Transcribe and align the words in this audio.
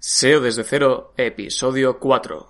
SEO 0.00 0.40
desde 0.40 0.62
cero, 0.62 1.12
episodio 1.16 1.98
4. 1.98 2.46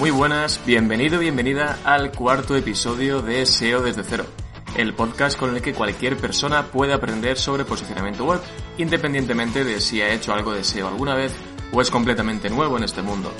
Muy 0.00 0.10
buenas, 0.10 0.60
bienvenido, 0.66 1.20
bienvenida 1.20 1.78
al 1.84 2.10
cuarto 2.10 2.56
episodio 2.56 3.22
de 3.22 3.46
SEO 3.46 3.82
desde 3.82 4.02
cero 4.02 4.26
el 4.76 4.94
podcast 4.94 5.38
con 5.38 5.54
el 5.54 5.62
que 5.62 5.74
cualquier 5.74 6.16
persona 6.16 6.64
puede 6.66 6.92
aprender 6.92 7.38
sobre 7.38 7.64
posicionamiento 7.64 8.24
web, 8.24 8.40
independientemente 8.78 9.64
de 9.64 9.80
si 9.80 10.00
ha 10.00 10.12
hecho 10.12 10.32
algo 10.32 10.52
de 10.52 10.64
SEO 10.64 10.88
alguna 10.88 11.14
vez 11.14 11.34
o 11.72 11.80
es 11.80 11.90
completamente 11.90 12.50
nuevo 12.50 12.76
en 12.76 12.84
este 12.84 13.02
mundo. 13.02 13.32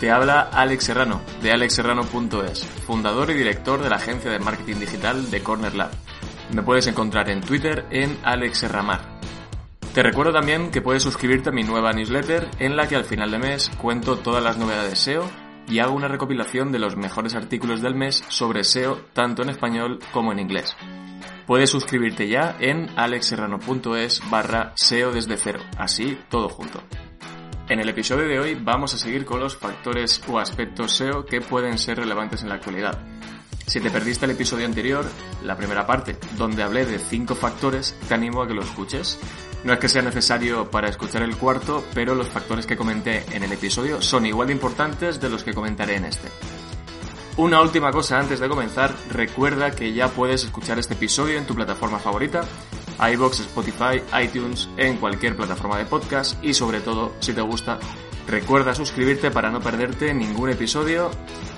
Te 0.00 0.10
habla 0.10 0.42
Alex 0.52 0.84
Serrano, 0.84 1.22
de 1.42 1.52
alexserrano.es, 1.52 2.64
fundador 2.86 3.30
y 3.30 3.34
director 3.34 3.82
de 3.82 3.88
la 3.88 3.96
agencia 3.96 4.30
de 4.30 4.38
marketing 4.38 4.76
digital 4.76 5.30
de 5.30 5.42
Corner 5.42 5.74
Lab. 5.74 5.90
Me 6.52 6.62
puedes 6.62 6.86
encontrar 6.86 7.30
en 7.30 7.40
Twitter 7.40 7.86
en 7.90 8.18
alexserramar. 8.22 9.16
Te 9.94 10.02
recuerdo 10.02 10.32
también 10.32 10.70
que 10.70 10.82
puedes 10.82 11.02
suscribirte 11.02 11.48
a 11.48 11.52
mi 11.52 11.62
nueva 11.62 11.92
newsletter 11.92 12.48
en 12.58 12.76
la 12.76 12.86
que 12.86 12.96
al 12.96 13.04
final 13.04 13.30
de 13.30 13.38
mes 13.38 13.70
cuento 13.80 14.18
todas 14.18 14.44
las 14.44 14.58
novedades 14.58 14.98
SEO 14.98 15.45
y 15.68 15.78
hago 15.80 15.94
una 15.94 16.08
recopilación 16.08 16.72
de 16.72 16.78
los 16.78 16.96
mejores 16.96 17.34
artículos 17.34 17.82
del 17.82 17.94
mes 17.94 18.24
sobre 18.28 18.64
SEO 18.64 19.00
tanto 19.12 19.42
en 19.42 19.50
español 19.50 19.98
como 20.12 20.32
en 20.32 20.38
inglés. 20.38 20.76
Puedes 21.46 21.70
suscribirte 21.70 22.28
ya 22.28 22.56
en 22.58 22.90
alexserrano.es 22.96 24.22
barra 24.30 24.72
SEO 24.74 25.12
desde 25.12 25.36
cero, 25.36 25.60
así 25.78 26.18
todo 26.28 26.48
junto. 26.48 26.82
En 27.68 27.80
el 27.80 27.88
episodio 27.88 28.28
de 28.28 28.38
hoy 28.38 28.54
vamos 28.54 28.94
a 28.94 28.98
seguir 28.98 29.24
con 29.24 29.40
los 29.40 29.56
factores 29.56 30.22
o 30.28 30.38
aspectos 30.38 30.92
SEO 30.92 31.24
que 31.24 31.40
pueden 31.40 31.78
ser 31.78 31.98
relevantes 31.98 32.42
en 32.42 32.48
la 32.48 32.56
actualidad. 32.56 32.98
Si 33.66 33.80
te 33.80 33.90
perdiste 33.90 34.24
el 34.24 34.30
episodio 34.30 34.64
anterior, 34.64 35.04
la 35.42 35.56
primera 35.56 35.84
parte, 35.84 36.16
donde 36.38 36.62
hablé 36.62 36.86
de 36.86 37.00
5 37.00 37.34
factores, 37.34 37.98
te 38.06 38.14
animo 38.14 38.42
a 38.42 38.46
que 38.46 38.54
lo 38.54 38.62
escuches. 38.62 39.18
No 39.66 39.72
es 39.72 39.80
que 39.80 39.88
sea 39.88 40.00
necesario 40.00 40.70
para 40.70 40.88
escuchar 40.88 41.22
el 41.22 41.36
cuarto, 41.36 41.84
pero 41.92 42.14
los 42.14 42.28
factores 42.28 42.66
que 42.66 42.76
comenté 42.76 43.24
en 43.32 43.42
el 43.42 43.50
episodio 43.50 44.00
son 44.00 44.24
igual 44.24 44.46
de 44.46 44.52
importantes 44.52 45.20
de 45.20 45.28
los 45.28 45.42
que 45.42 45.54
comentaré 45.54 45.96
en 45.96 46.04
este. 46.04 46.28
Una 47.36 47.60
última 47.60 47.90
cosa 47.90 48.20
antes 48.20 48.38
de 48.38 48.48
comenzar, 48.48 48.94
recuerda 49.10 49.72
que 49.72 49.92
ya 49.92 50.06
puedes 50.06 50.44
escuchar 50.44 50.78
este 50.78 50.94
episodio 50.94 51.36
en 51.36 51.46
tu 51.46 51.56
plataforma 51.56 51.98
favorita, 51.98 52.44
iBox, 53.12 53.40
Spotify, 53.40 54.00
iTunes, 54.22 54.68
en 54.76 54.98
cualquier 54.98 55.34
plataforma 55.34 55.78
de 55.78 55.86
podcast 55.86 56.42
y 56.44 56.54
sobre 56.54 56.78
todo, 56.78 57.14
si 57.18 57.32
te 57.32 57.40
gusta, 57.40 57.80
recuerda 58.28 58.72
suscribirte 58.72 59.32
para 59.32 59.50
no 59.50 59.60
perderte 59.60 60.14
ningún 60.14 60.50
episodio 60.50 61.10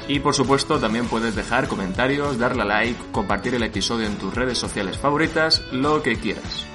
y 0.09 0.21
por 0.21 0.33
supuesto 0.33 0.81
también 0.81 1.09
puedes 1.09 1.37
dejar 1.37 1.69
comentarios, 1.69 2.39
darle 2.39 2.63
a 2.63 2.65
like, 2.65 3.13
compartir 3.13 3.55
el 3.55 3.65
episodio 3.65 4.07
en 4.07 4.17
tus 4.17 4.35
redes 4.35 4.57
sociales 4.57 4.97
favoritas, 4.97 5.63
lo 5.73 6.03
que 6.03 6.17
quieras. 6.17 6.67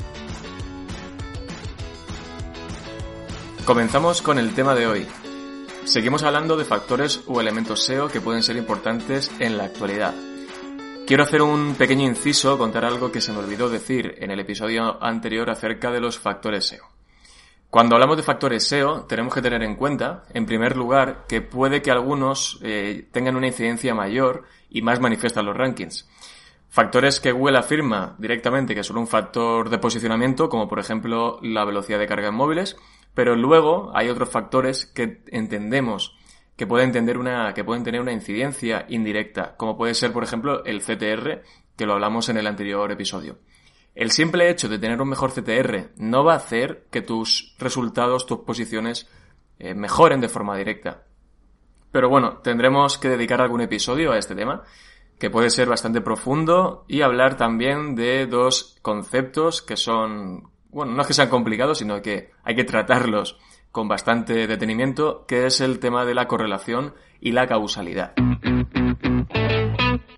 Comenzamos 3.65 4.21
con 4.21 4.39
el 4.39 4.53
tema 4.53 4.75
de 4.75 4.87
hoy. 4.87 5.07
Seguimos 5.85 6.23
hablando 6.23 6.57
de 6.57 6.65
factores 6.65 7.23
o 7.27 7.39
elementos 7.39 7.85
SEO 7.85 8.09
que 8.09 8.19
pueden 8.19 8.43
ser 8.43 8.57
importantes 8.57 9.31
en 9.39 9.57
la 9.57 9.63
actualidad. 9.63 10.13
Quiero 11.07 11.23
hacer 11.23 11.41
un 11.41 11.75
pequeño 11.75 12.05
inciso, 12.05 12.57
contar 12.57 12.83
algo 12.83 13.09
que 13.09 13.21
se 13.21 13.31
me 13.31 13.39
olvidó 13.39 13.69
decir 13.69 14.15
en 14.17 14.31
el 14.31 14.41
episodio 14.41 15.01
anterior 15.01 15.49
acerca 15.49 15.91
de 15.91 16.01
los 16.01 16.19
factores 16.19 16.65
SEO. 16.65 16.83
Cuando 17.69 17.95
hablamos 17.95 18.17
de 18.17 18.23
factores 18.23 18.67
SEO, 18.67 19.05
tenemos 19.05 19.33
que 19.33 19.41
tener 19.41 19.63
en 19.63 19.77
cuenta, 19.77 20.25
en 20.33 20.45
primer 20.45 20.75
lugar, 20.75 21.23
que 21.25 21.39
puede 21.39 21.81
que 21.81 21.91
algunos 21.91 22.59
eh, 22.63 23.07
tengan 23.13 23.37
una 23.37 23.47
incidencia 23.47 23.95
mayor 23.95 24.43
y 24.69 24.81
más 24.81 24.99
manifiesta 24.99 25.39
en 25.39 25.45
los 25.45 25.55
rankings. 25.55 26.09
Factores 26.69 27.21
que 27.21 27.31
Google 27.31 27.59
afirma 27.59 28.15
directamente 28.17 28.75
que 28.75 28.83
son 28.83 28.97
un 28.97 29.07
factor 29.07 29.69
de 29.69 29.77
posicionamiento, 29.77 30.49
como 30.49 30.67
por 30.67 30.79
ejemplo 30.79 31.39
la 31.41 31.63
velocidad 31.63 31.99
de 31.99 32.07
carga 32.07 32.29
en 32.29 32.35
móviles, 32.35 32.75
pero 33.13 33.35
luego 33.35 33.91
hay 33.95 34.09
otros 34.09 34.29
factores 34.29 34.85
que 34.85 35.23
entendemos 35.27 36.17
que 36.55 36.67
pueden, 36.67 36.91
tener 36.91 37.17
una, 37.17 37.53
que 37.53 37.63
pueden 37.63 37.83
tener 37.83 38.01
una 38.01 38.11
incidencia 38.11 38.85
indirecta, 38.89 39.55
como 39.57 39.77
puede 39.77 39.93
ser, 39.93 40.13
por 40.13 40.23
ejemplo, 40.23 40.63
el 40.65 40.81
CTR, 40.81 41.41
que 41.75 41.85
lo 41.85 41.93
hablamos 41.93 42.29
en 42.29 42.37
el 42.37 42.47
anterior 42.47 42.91
episodio. 42.91 43.39
El 43.95 44.11
simple 44.11 44.49
hecho 44.49 44.69
de 44.69 44.79
tener 44.79 45.01
un 45.01 45.09
mejor 45.09 45.31
CTR 45.31 45.91
no 45.97 46.23
va 46.23 46.33
a 46.33 46.37
hacer 46.37 46.87
que 46.91 47.01
tus 47.01 47.55
resultados, 47.59 48.25
tus 48.25 48.39
posiciones, 48.39 49.09
eh, 49.59 49.75
mejoren 49.75 50.19
de 50.19 50.29
forma 50.29 50.57
directa. 50.57 51.03
Pero 51.91 52.09
bueno, 52.09 52.37
tendremos 52.37 52.97
que 52.97 53.09
dedicar 53.09 53.39
algún 53.39 53.61
episodio 53.61 54.11
a 54.11 54.17
este 54.17 54.35
tema, 54.35 54.63
que 55.19 55.29
puede 55.29 55.51
ser 55.51 55.69
bastante 55.69 56.01
profundo, 56.01 56.85
y 56.87 57.01
hablar 57.01 57.37
también 57.37 57.93
de 57.95 58.25
dos 58.25 58.77
conceptos 58.81 59.61
que 59.61 59.77
son 59.77 60.49
bueno, 60.73 60.93
no 60.93 61.01
es 61.01 61.07
que 61.07 61.13
sean 61.13 61.29
complicados, 61.29 61.77
sino 61.77 62.01
que 62.01 62.31
hay 62.43 62.55
que 62.55 62.63
tratarlos 62.63 63.37
con 63.71 63.87
bastante 63.87 64.47
detenimiento, 64.47 65.25
que 65.27 65.45
es 65.45 65.61
el 65.61 65.79
tema 65.79 66.05
de 66.05 66.13
la 66.13 66.27
correlación 66.27 66.93
y 67.19 67.31
la 67.31 67.47
causalidad. 67.47 68.13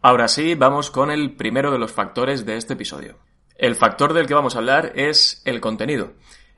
Ahora 0.01 0.27
sí, 0.27 0.55
vamos 0.55 0.91
con 0.91 1.09
el 1.09 1.35
primero 1.35 1.71
de 1.71 1.79
los 1.79 1.91
factores 1.91 2.45
de 2.45 2.57
este 2.57 2.73
episodio. 2.73 3.17
El 3.57 3.75
factor 3.75 4.13
del 4.13 4.27
que 4.27 4.33
vamos 4.33 4.55
a 4.55 4.59
hablar 4.59 4.91
es 4.95 5.41
el 5.45 5.61
contenido. 5.61 6.13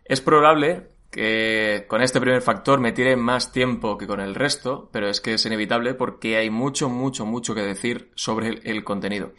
Es 0.05 0.21
probable 0.21 0.89
que 1.11 1.85
con 1.87 2.01
este 2.01 2.19
primer 2.19 2.41
factor 2.41 2.79
me 2.79 2.91
tire 2.91 3.15
más 3.15 3.51
tiempo 3.51 3.97
que 3.97 4.07
con 4.07 4.19
el 4.19 4.35
resto, 4.35 4.89
pero 4.91 5.07
es 5.07 5.21
que 5.21 5.33
es 5.33 5.45
inevitable 5.45 5.93
porque 5.93 6.37
hay 6.37 6.49
mucho, 6.49 6.89
mucho, 6.89 7.25
mucho 7.25 7.55
que 7.55 7.61
decir 7.61 8.11
sobre 8.15 8.59
el, 8.63 8.83
contenido. 8.83 9.31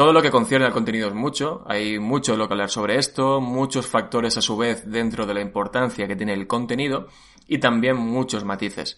Todo 0.00 0.14
lo 0.14 0.22
que 0.22 0.30
concierne 0.30 0.66
al 0.66 0.72
contenido 0.72 1.08
es 1.08 1.14
mucho, 1.14 1.62
hay 1.66 1.98
mucho 1.98 2.34
lo 2.34 2.48
que 2.48 2.54
hablar 2.54 2.70
sobre 2.70 2.96
esto, 2.96 3.42
muchos 3.42 3.86
factores 3.86 4.34
a 4.38 4.40
su 4.40 4.56
vez 4.56 4.90
dentro 4.90 5.26
de 5.26 5.34
la 5.34 5.42
importancia 5.42 6.08
que 6.08 6.16
tiene 6.16 6.32
el 6.32 6.46
contenido 6.46 7.08
y 7.46 7.58
también 7.58 7.98
muchos 7.98 8.42
matices. 8.42 8.96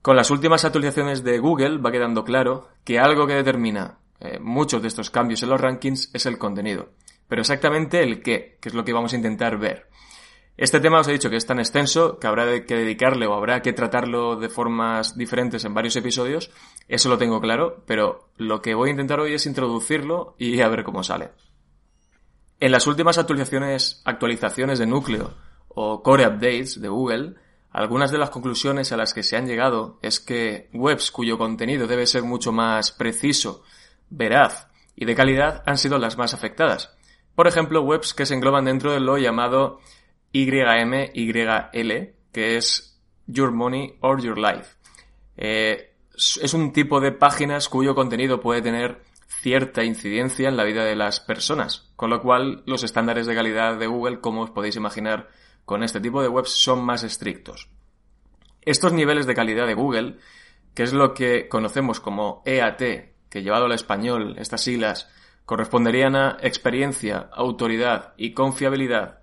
Con 0.00 0.16
las 0.16 0.30
últimas 0.30 0.64
actualizaciones 0.64 1.22
de 1.22 1.38
Google 1.38 1.76
va 1.76 1.92
quedando 1.92 2.24
claro 2.24 2.68
que 2.82 2.98
algo 2.98 3.26
que 3.26 3.34
determina 3.34 3.98
eh, 4.20 4.38
muchos 4.40 4.80
de 4.80 4.88
estos 4.88 5.10
cambios 5.10 5.42
en 5.42 5.50
los 5.50 5.60
rankings 5.60 6.08
es 6.14 6.24
el 6.24 6.38
contenido. 6.38 6.92
Pero 7.28 7.42
exactamente 7.42 8.02
el 8.02 8.22
qué, 8.22 8.56
que 8.58 8.70
es 8.70 8.74
lo 8.74 8.86
que 8.86 8.94
vamos 8.94 9.12
a 9.12 9.16
intentar 9.16 9.58
ver. 9.58 9.89
Este 10.60 10.78
tema 10.78 11.00
os 11.00 11.08
he 11.08 11.12
dicho 11.12 11.30
que 11.30 11.36
es 11.36 11.46
tan 11.46 11.58
extenso 11.58 12.18
que 12.18 12.26
habrá 12.26 12.44
que 12.66 12.76
dedicarle 12.76 13.26
o 13.26 13.32
habrá 13.32 13.62
que 13.62 13.72
tratarlo 13.72 14.36
de 14.36 14.50
formas 14.50 15.16
diferentes 15.16 15.64
en 15.64 15.72
varios 15.72 15.96
episodios. 15.96 16.50
Eso 16.86 17.08
lo 17.08 17.16
tengo 17.16 17.40
claro, 17.40 17.82
pero 17.86 18.28
lo 18.36 18.60
que 18.60 18.74
voy 18.74 18.88
a 18.88 18.90
intentar 18.90 19.20
hoy 19.20 19.32
es 19.32 19.46
introducirlo 19.46 20.34
y 20.36 20.60
a 20.60 20.68
ver 20.68 20.84
cómo 20.84 21.02
sale. 21.02 21.30
En 22.60 22.72
las 22.72 22.86
últimas 22.86 23.16
actualizaciones, 23.16 24.02
actualizaciones 24.04 24.78
de 24.78 24.84
núcleo 24.84 25.32
o 25.68 26.02
core 26.02 26.26
updates 26.26 26.78
de 26.78 26.88
Google, 26.88 27.36
algunas 27.70 28.10
de 28.10 28.18
las 28.18 28.28
conclusiones 28.28 28.92
a 28.92 28.98
las 28.98 29.14
que 29.14 29.22
se 29.22 29.38
han 29.38 29.46
llegado 29.46 29.98
es 30.02 30.20
que 30.20 30.68
webs 30.74 31.10
cuyo 31.10 31.38
contenido 31.38 31.86
debe 31.86 32.06
ser 32.06 32.22
mucho 32.22 32.52
más 32.52 32.92
preciso, 32.92 33.62
veraz 34.10 34.68
y 34.94 35.06
de 35.06 35.14
calidad 35.14 35.62
han 35.64 35.78
sido 35.78 35.96
las 35.96 36.18
más 36.18 36.34
afectadas. 36.34 36.94
Por 37.34 37.48
ejemplo, 37.48 37.80
webs 37.80 38.12
que 38.12 38.26
se 38.26 38.34
engloban 38.34 38.66
dentro 38.66 38.92
de 38.92 39.00
lo 39.00 39.16
llamado 39.16 39.80
YMYL, 40.32 42.14
que 42.32 42.56
es 42.56 43.00
Your 43.26 43.52
Money 43.52 43.96
or 44.00 44.22
Your 44.22 44.38
Life. 44.38 44.76
Eh, 45.36 45.94
es 46.14 46.54
un 46.54 46.72
tipo 46.72 47.00
de 47.00 47.12
páginas 47.12 47.68
cuyo 47.68 47.94
contenido 47.94 48.40
puede 48.40 48.62
tener 48.62 49.02
cierta 49.26 49.84
incidencia 49.84 50.48
en 50.48 50.56
la 50.56 50.64
vida 50.64 50.84
de 50.84 50.96
las 50.96 51.20
personas, 51.20 51.90
con 51.96 52.10
lo 52.10 52.20
cual 52.20 52.62
los 52.66 52.82
estándares 52.82 53.26
de 53.26 53.34
calidad 53.34 53.78
de 53.78 53.86
Google, 53.86 54.20
como 54.20 54.42
os 54.42 54.50
podéis 54.50 54.76
imaginar, 54.76 55.28
con 55.64 55.82
este 55.82 56.00
tipo 56.00 56.20
de 56.20 56.28
webs 56.28 56.50
son 56.50 56.84
más 56.84 57.04
estrictos. 57.04 57.70
Estos 58.60 58.92
niveles 58.92 59.26
de 59.26 59.34
calidad 59.34 59.66
de 59.66 59.74
Google, 59.74 60.18
que 60.74 60.82
es 60.82 60.92
lo 60.92 61.14
que 61.14 61.48
conocemos 61.48 62.00
como 62.00 62.42
EAT, 62.44 62.82
que 63.30 63.42
llevado 63.42 63.64
al 63.64 63.72
español, 63.72 64.34
estas 64.38 64.62
siglas, 64.62 65.08
corresponderían 65.46 66.16
a 66.16 66.36
experiencia, 66.42 67.30
autoridad 67.32 68.12
y 68.16 68.34
confiabilidad, 68.34 69.19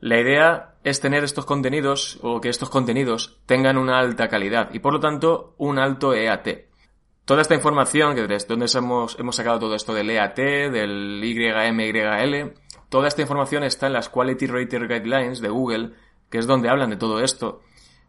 La 0.00 0.20
idea 0.20 0.74
es 0.84 1.00
tener 1.00 1.24
estos 1.24 1.44
contenidos 1.44 2.18
o 2.22 2.40
que 2.40 2.48
estos 2.48 2.70
contenidos 2.70 3.40
tengan 3.46 3.76
una 3.76 3.98
alta 3.98 4.28
calidad 4.28 4.72
y 4.72 4.78
por 4.78 4.92
lo 4.92 5.00
tanto 5.00 5.54
un 5.58 5.78
alto 5.78 6.14
EAT. 6.14 6.68
Toda 7.24 7.42
esta 7.42 7.54
información, 7.54 8.14
que 8.14 8.26
desde 8.26 8.46
donde 8.46 8.66
hemos, 8.74 9.18
hemos 9.18 9.36
sacado 9.36 9.58
todo 9.58 9.74
esto 9.74 9.92
del 9.92 10.08
EAT, 10.08 10.36
del 10.36 11.20
YMYL, 11.22 12.54
toda 12.88 13.08
esta 13.08 13.22
información 13.22 13.64
está 13.64 13.88
en 13.88 13.92
las 13.92 14.08
Quality 14.08 14.46
Rater 14.46 14.88
Guidelines 14.88 15.40
de 15.40 15.48
Google, 15.48 15.90
que 16.30 16.38
es 16.38 16.46
donde 16.46 16.70
hablan 16.70 16.90
de 16.90 16.96
todo 16.96 17.20
esto, 17.20 17.60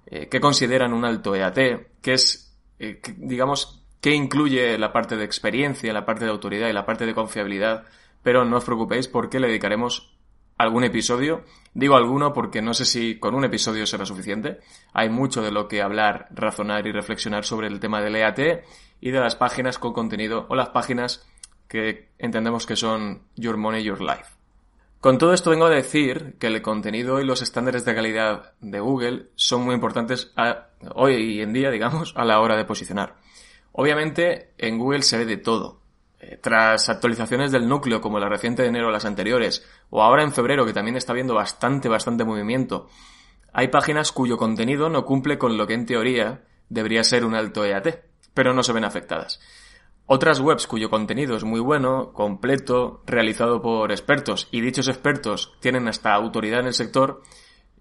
eh, 0.05 0.29
que 0.29 0.39
consideran 0.39 0.93
un 0.93 1.05
alto 1.05 1.35
EAT, 1.35 1.57
que 2.01 2.13
es, 2.13 2.55
eh, 2.79 3.01
digamos, 3.17 3.83
que 3.99 4.13
incluye 4.13 4.77
la 4.77 4.93
parte 4.93 5.17
de 5.17 5.25
experiencia, 5.25 5.91
la 5.91 6.05
parte 6.05 6.23
de 6.23 6.31
autoridad 6.31 6.69
y 6.69 6.73
la 6.73 6.85
parte 6.85 7.05
de 7.05 7.13
confiabilidad, 7.13 7.85
pero 8.23 8.45
no 8.45 8.57
os 8.57 8.63
preocupéis 8.63 9.07
porque 9.07 9.39
le 9.39 9.47
dedicaremos 9.47 10.17
algún 10.59 10.83
episodio. 10.83 11.45
Digo 11.73 11.95
alguno 11.95 12.33
porque 12.33 12.61
no 12.61 12.73
sé 12.75 12.85
si 12.85 13.17
con 13.17 13.33
un 13.33 13.45
episodio 13.45 13.87
será 13.87 14.05
suficiente. 14.05 14.59
Hay 14.93 15.09
mucho 15.09 15.41
de 15.41 15.51
lo 15.51 15.67
que 15.67 15.81
hablar, 15.81 16.27
razonar 16.31 16.85
y 16.85 16.91
reflexionar 16.91 17.45
sobre 17.45 17.67
el 17.67 17.79
tema 17.79 18.01
del 18.01 18.17
EAT 18.17 18.39
y 19.01 19.11
de 19.11 19.19
las 19.19 19.35
páginas 19.35 19.79
con 19.79 19.93
contenido 19.93 20.45
o 20.49 20.55
las 20.55 20.69
páginas 20.69 21.25
que 21.67 22.09
entendemos 22.19 22.65
que 22.65 22.75
son 22.75 23.23
Your 23.35 23.57
Money, 23.57 23.83
Your 23.83 24.01
Life. 24.01 24.35
Con 24.99 25.17
todo 25.17 25.33
esto 25.33 25.49
vengo 25.49 25.65
a 25.65 25.69
decir 25.69 26.35
que 26.39 26.47
el 26.47 26.61
contenido 26.61 27.21
y 27.21 27.25
los 27.25 27.41
estándares 27.41 27.85
de 27.85 27.95
calidad 27.95 28.51
de 28.59 28.81
Google 28.81 29.27
son 29.35 29.63
muy 29.63 29.75
importantes 29.75 30.33
hoy 30.93 31.39
en 31.39 31.53
día, 31.53 31.71
digamos, 31.71 32.13
a 32.17 32.25
la 32.25 32.41
hora 32.41 32.57
de 32.57 32.65
posicionar. 32.65 33.15
Obviamente 33.71 34.51
en 34.57 34.77
Google 34.77 35.03
se 35.03 35.17
ve 35.17 35.25
de 35.25 35.37
todo. 35.37 35.78
Eh, 36.19 36.37
tras 36.41 36.89
actualizaciones 36.89 37.51
del 37.51 37.69
núcleo 37.69 38.01
como 38.01 38.19
la 38.19 38.27
reciente 38.27 38.61
de 38.61 38.67
enero 38.67 38.89
o 38.89 38.91
las 38.91 39.05
anteriores, 39.05 39.65
o 39.89 40.03
ahora 40.03 40.23
en 40.23 40.33
febrero 40.33 40.65
que 40.65 40.73
también 40.73 40.97
está 40.97 41.13
viendo 41.13 41.33
bastante, 41.33 41.87
bastante 41.87 42.25
movimiento, 42.25 42.87
hay 43.53 43.69
páginas 43.69 44.11
cuyo 44.11 44.37
contenido 44.37 44.89
no 44.89 45.05
cumple 45.05 45.37
con 45.37 45.57
lo 45.57 45.65
que 45.65 45.75
en 45.75 45.85
teoría 45.85 46.43
debería 46.67 47.03
ser 47.03 47.23
un 47.23 47.35
alto 47.35 47.63
EAT, 47.63 48.03
pero 48.33 48.53
no 48.53 48.63
se 48.63 48.73
ven 48.73 48.83
afectadas. 48.83 49.39
Otras 50.07 50.39
webs 50.39 50.67
cuyo 50.67 50.89
contenido 50.89 51.37
es 51.37 51.43
muy 51.43 51.59
bueno, 51.59 52.11
completo, 52.13 53.01
realizado 53.05 53.61
por 53.61 53.91
expertos, 53.91 54.47
y 54.51 54.59
dichos 54.59 54.87
expertos 54.87 55.53
tienen 55.61 55.87
hasta 55.87 56.13
autoridad 56.13 56.59
en 56.59 56.67
el 56.67 56.73
sector, 56.73 57.21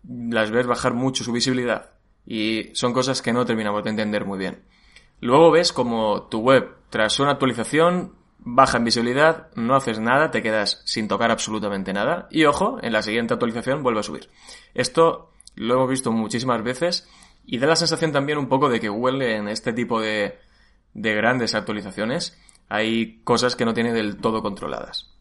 las 0.07 0.51
ves 0.51 0.67
bajar 0.67 0.95
mucho 0.95 1.25
su 1.25 1.33
visibilidad, 1.33 1.93
y 2.25 2.71
son 2.75 2.93
cosas 2.93 3.21
que 3.21 3.33
no 3.33 3.45
terminamos 3.47 3.83
de 3.83 3.91
entender 3.91 4.25
muy 4.25 4.39
bien. 4.39 4.63
Luego 5.21 5.51
ves 5.51 5.73
como 5.73 6.25
tu 6.25 6.41
web, 6.41 6.77
tras 6.91 7.19
una 7.19 7.33
actualización, 7.33 8.15
baja 8.39 8.79
en 8.79 8.85
visibilidad, 8.85 9.49
no 9.55 9.75
haces 9.75 9.99
nada, 10.01 10.31
te 10.31 10.43
quedas 10.43 10.83
sin 10.85 11.09
tocar 11.09 11.31
absolutamente 11.31 11.93
nada 11.93 12.29
y 12.31 12.45
ojo, 12.45 12.79
en 12.83 12.93
la 12.93 13.03
siguiente 13.03 13.35
actualización 13.35 13.83
vuelve 13.83 14.01
a 14.01 14.05
subir. 14.05 14.29
Esto 14.75 15.33
lo 15.55 15.75
hemos 15.75 15.91
visto 15.91 16.13
muchísimas 16.13 16.63
veces 16.63 17.09
y 17.45 17.59
da 17.59 17.67
la 17.67 17.77
sensación 17.77 18.13
también 18.13 18.39
un 18.39 18.49
poco 18.49 18.69
de 18.69 18.81
que 18.81 18.89
Google 18.89 19.37
en 19.37 19.49
este 19.49 19.73
tipo 19.73 20.01
de, 20.01 20.39
de 20.95 21.15
grandes 21.15 21.55
actualizaciones 21.55 22.39
hay 22.69 23.21
cosas 23.25 23.57
que 23.57 23.65
no 23.65 23.75
tiene 23.75 23.93
del 23.93 24.19
todo 24.19 24.43
controladas. 24.43 25.15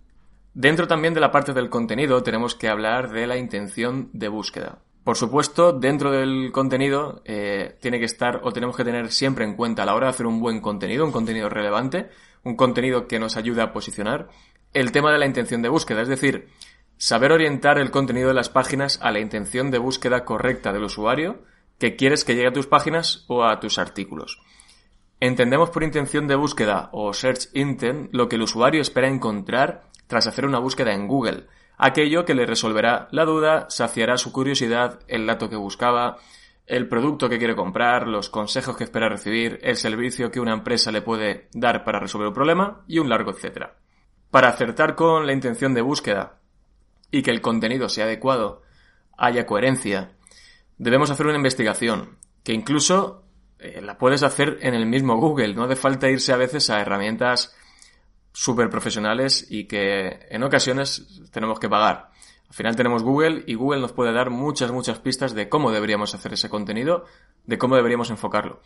Dentro 0.53 0.87
también 0.87 1.13
de 1.13 1.21
la 1.21 1.31
parte 1.31 1.53
del 1.53 1.69
contenido 1.69 2.23
tenemos 2.23 2.55
que 2.55 2.67
hablar 2.67 3.11
de 3.11 3.27
la 3.27 3.37
intención 3.37 4.09
de 4.13 4.27
búsqueda. 4.27 4.79
Por 5.03 5.15
supuesto, 5.15 5.71
dentro 5.71 6.11
del 6.11 6.51
contenido 6.51 7.21
eh, 7.23 7.77
tiene 7.79 7.99
que 7.99 8.05
estar 8.05 8.41
o 8.43 8.51
tenemos 8.51 8.75
que 8.75 8.83
tener 8.83 9.11
siempre 9.11 9.45
en 9.45 9.55
cuenta 9.55 9.83
a 9.83 9.85
la 9.85 9.95
hora 9.95 10.07
de 10.07 10.09
hacer 10.09 10.25
un 10.25 10.41
buen 10.41 10.59
contenido, 10.59 11.05
un 11.05 11.13
contenido 11.13 11.47
relevante, 11.47 12.09
un 12.47 12.55
contenido 12.55 13.07
que 13.07 13.19
nos 13.19 13.37
ayude 13.37 13.61
a 13.61 13.73
posicionar, 13.73 14.29
el 14.73 14.91
tema 14.91 15.11
de 15.11 15.19
la 15.19 15.25
intención 15.25 15.61
de 15.61 15.69
búsqueda, 15.69 16.01
es 16.01 16.07
decir, 16.07 16.49
saber 16.97 17.31
orientar 17.31 17.77
el 17.77 17.91
contenido 17.91 18.29
de 18.29 18.33
las 18.33 18.49
páginas 18.49 18.99
a 19.01 19.11
la 19.11 19.19
intención 19.19 19.71
de 19.71 19.77
búsqueda 19.77 20.25
correcta 20.25 20.73
del 20.73 20.83
usuario 20.83 21.43
que 21.77 21.95
quieres 21.95 22.23
que 22.25 22.35
llegue 22.35 22.47
a 22.47 22.53
tus 22.53 22.67
páginas 22.67 23.25
o 23.27 23.43
a 23.43 23.59
tus 23.59 23.77
artículos. 23.77 24.41
Entendemos 25.19 25.69
por 25.69 25.83
intención 25.83 26.27
de 26.27 26.35
búsqueda 26.35 26.89
o 26.91 27.13
search 27.13 27.49
intent 27.53 28.09
lo 28.13 28.27
que 28.27 28.35
el 28.35 28.43
usuario 28.43 28.81
espera 28.81 29.07
encontrar 29.07 29.83
tras 30.07 30.27
hacer 30.27 30.45
una 30.45 30.59
búsqueda 30.59 30.93
en 30.93 31.07
Google 31.07 31.47
aquello 31.77 32.25
que 32.25 32.33
le 32.33 32.45
resolverá 32.45 33.07
la 33.11 33.25
duda, 33.25 33.67
saciará 33.69 34.17
su 34.17 34.31
curiosidad, 34.31 34.99
el 35.07 35.27
dato 35.27 35.49
que 35.49 35.55
buscaba, 35.55 36.17
el 36.67 36.89
producto 36.89 37.29
que 37.29 37.37
quiere 37.37 37.55
comprar, 37.55 38.07
los 38.07 38.29
consejos 38.29 38.75
que 38.75 38.83
espera 38.83 39.07
recibir, 39.07 39.57
el 39.63 39.77
servicio 39.77 40.29
que 40.29 40.41
una 40.41 40.53
empresa 40.53 40.91
le 40.91 41.01
puede 41.01 41.47
dar 41.53 41.85
para 41.85 41.99
resolver 41.99 42.27
un 42.27 42.33
problema 42.33 42.83
y 42.87 42.99
un 42.99 43.09
largo 43.09 43.31
etcétera. 43.31 43.77
Para 44.29 44.49
acertar 44.49 44.95
con 44.95 45.25
la 45.25 45.31
intención 45.31 45.73
de 45.73 45.81
búsqueda 45.81 46.39
y 47.09 47.21
que 47.21 47.31
el 47.31 47.41
contenido 47.41 47.87
sea 47.87 48.03
adecuado, 48.03 48.63
haya 49.17 49.45
coherencia, 49.45 50.11
debemos 50.77 51.09
hacer 51.09 51.25
una 51.25 51.37
investigación, 51.37 52.17
que 52.43 52.51
incluso 52.51 53.23
eh, 53.59 53.81
la 53.81 53.97
puedes 53.97 54.23
hacer 54.23 54.59
en 54.61 54.73
el 54.73 54.85
mismo 54.85 55.15
Google, 55.15 55.53
no 55.53 55.63
hace 55.63 55.77
falta 55.77 56.09
irse 56.09 56.33
a 56.33 56.37
veces 56.37 56.69
a 56.69 56.81
herramientas 56.81 57.55
súper 58.33 58.69
profesionales 58.69 59.47
y 59.49 59.67
que 59.67 60.27
en 60.29 60.43
ocasiones 60.43 61.21
tenemos 61.31 61.59
que 61.59 61.69
pagar. 61.69 62.11
Al 62.49 62.55
final 62.55 62.75
tenemos 62.75 63.03
Google 63.03 63.43
y 63.45 63.55
Google 63.55 63.81
nos 63.81 63.91
puede 63.91 64.13
dar 64.13 64.29
muchas, 64.29 64.71
muchas 64.71 64.99
pistas 64.99 65.33
de 65.33 65.49
cómo 65.49 65.71
deberíamos 65.71 66.15
hacer 66.15 66.33
ese 66.33 66.49
contenido, 66.49 67.05
de 67.45 67.57
cómo 67.57 67.75
deberíamos 67.75 68.09
enfocarlo. 68.09 68.61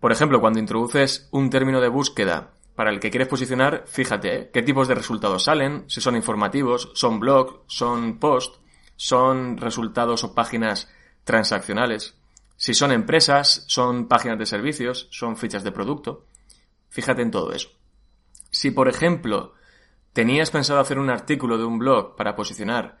Por 0.00 0.12
ejemplo, 0.12 0.40
cuando 0.40 0.58
introduces 0.58 1.28
un 1.32 1.50
término 1.50 1.80
de 1.80 1.88
búsqueda 1.88 2.52
para 2.74 2.90
el 2.90 3.00
que 3.00 3.10
quieres 3.10 3.28
posicionar, 3.28 3.84
fíjate 3.86 4.36
¿eh? 4.36 4.50
qué 4.52 4.62
tipos 4.62 4.86
de 4.88 4.94
resultados 4.94 5.44
salen, 5.44 5.84
si 5.88 6.00
son 6.00 6.16
informativos, 6.16 6.90
son 6.94 7.20
blogs, 7.20 7.54
son 7.66 8.18
posts, 8.18 8.58
son 8.96 9.56
resultados 9.56 10.22
o 10.24 10.34
páginas 10.34 10.88
transaccionales, 11.24 12.16
si 12.56 12.74
son 12.74 12.92
empresas, 12.92 13.64
son 13.66 14.06
páginas 14.06 14.38
de 14.38 14.46
servicios, 14.46 15.08
son 15.10 15.36
fichas 15.36 15.64
de 15.64 15.72
producto. 15.72 16.26
Fíjate 16.88 17.22
en 17.22 17.30
todo 17.30 17.52
eso. 17.52 17.70
Si, 18.50 18.70
por 18.70 18.88
ejemplo, 18.88 19.54
tenías 20.14 20.50
pensado 20.50 20.80
hacer 20.80 20.98
un 20.98 21.10
artículo 21.10 21.58
de 21.58 21.64
un 21.64 21.78
blog 21.78 22.16
para 22.16 22.34
posicionar 22.34 22.96